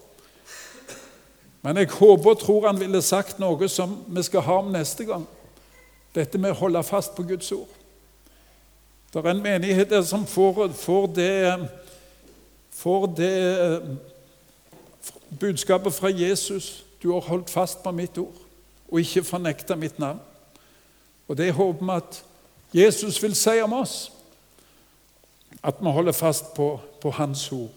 Men 1.64 1.76
jeg 1.80 1.88
håper 1.96 2.30
og 2.30 2.38
tror 2.38 2.66
han 2.66 2.80
ville 2.80 3.00
sagt 3.02 3.38
noe 3.40 3.68
som 3.72 3.96
vi 4.12 4.22
skal 4.22 4.44
ha 4.44 4.58
om 4.60 4.68
neste 4.72 5.06
gang. 5.08 5.24
Dette 6.14 6.38
med 6.38 6.52
å 6.52 6.58
holde 6.58 6.82
fast 6.84 7.14
på 7.16 7.24
Guds 7.24 7.48
ord. 7.56 7.70
Det 9.08 9.22
er 9.22 9.30
en 9.30 9.42
menighet 9.42 9.88
der 9.90 10.02
som 10.04 10.26
får, 10.26 10.68
får, 10.76 11.06
det, 11.16 11.68
får 12.74 13.06
det 13.16 13.32
budskapet 15.40 15.94
fra 15.94 16.10
Jesus 16.10 16.84
Du 17.02 17.12
har 17.12 17.20
holdt 17.20 17.50
fast 17.50 17.82
på 17.82 17.92
mitt 17.92 18.18
ord 18.18 18.40
og 18.88 19.00
ikke 19.00 19.24
fornekta 19.26 19.74
mitt 19.76 19.98
navn. 19.98 20.20
Og 21.28 21.36
Det 21.36 21.52
håper 21.52 21.84
vi 21.84 21.92
at 21.96 22.24
Jesus 22.74 23.22
vil 23.22 23.34
si 23.34 23.60
om 23.60 23.72
oss. 23.72 24.12
At 25.62 25.80
vi 25.80 25.90
holder 25.90 26.12
fast 26.12 26.54
på, 26.54 26.80
på 27.00 27.10
Hans 27.10 27.52
ord. 27.52 27.72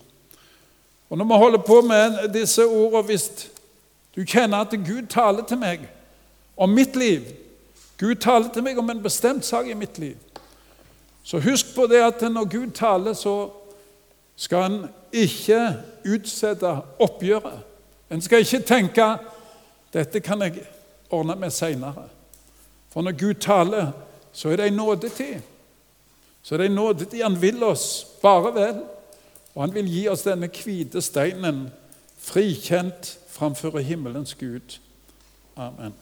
Og 1.10 1.18
Når 1.18 1.26
vi 1.26 1.34
holder 1.34 1.60
på 1.60 1.82
med 1.82 2.34
disse 2.34 2.68
ordene 2.68 3.04
Hvis 3.04 3.50
du 4.18 4.26
kjenner 4.26 4.66
at 4.66 4.74
Gud 4.74 5.06
taler 5.14 5.46
til 5.46 5.62
meg 5.62 5.86
om 6.58 6.74
mitt 6.74 6.96
liv 6.98 7.28
Gud 7.98 8.16
taler 8.22 8.50
til 8.54 8.64
meg 8.64 8.78
om 8.78 8.90
en 8.90 9.02
bestemt 9.02 9.46
sak 9.46 9.68
i 9.68 9.74
mitt 9.74 9.98
liv. 9.98 10.18
Så 11.26 11.40
husk 11.42 11.74
på 11.76 11.88
det 11.90 12.04
at 12.06 12.22
når 12.22 12.46
Gud 12.46 12.72
taler, 12.72 13.14
så 13.14 13.50
skal 14.38 14.68
en 14.68 14.84
ikke 15.12 15.62
utsette 16.06 16.76
oppgjøret. 17.00 17.64
En 18.12 18.22
skal 18.22 18.46
ikke 18.46 18.60
tenke 18.60 19.18
'dette 19.94 20.20
kan 20.20 20.42
jeg 20.42 20.62
ordne 21.10 21.36
med 21.36 21.50
seinere'. 21.50 22.10
For 22.90 23.02
når 23.02 23.12
Gud 23.12 23.34
taler, 23.34 23.92
så 24.32 24.50
er 24.50 24.56
det 24.56 24.68
en 24.68 24.74
nådetid. 24.74 25.42
Så 26.44 26.56
er 26.56 26.58
det 26.58 26.66
en 26.66 26.76
nådetid. 26.76 27.24
Han 27.24 27.42
vil 27.42 27.64
oss 27.64 28.08
bare 28.22 28.54
vel. 28.54 28.82
Og 29.56 29.64
han 29.64 29.74
vil 29.74 29.90
gi 29.90 30.08
oss 30.08 30.22
denne 30.22 30.48
hvite 30.48 31.02
steinen, 31.02 31.72
frikjent 32.18 33.18
framfor 33.38 33.80
himmelens 33.80 34.38
Gud. 34.38 34.80
Amen. 35.56 35.94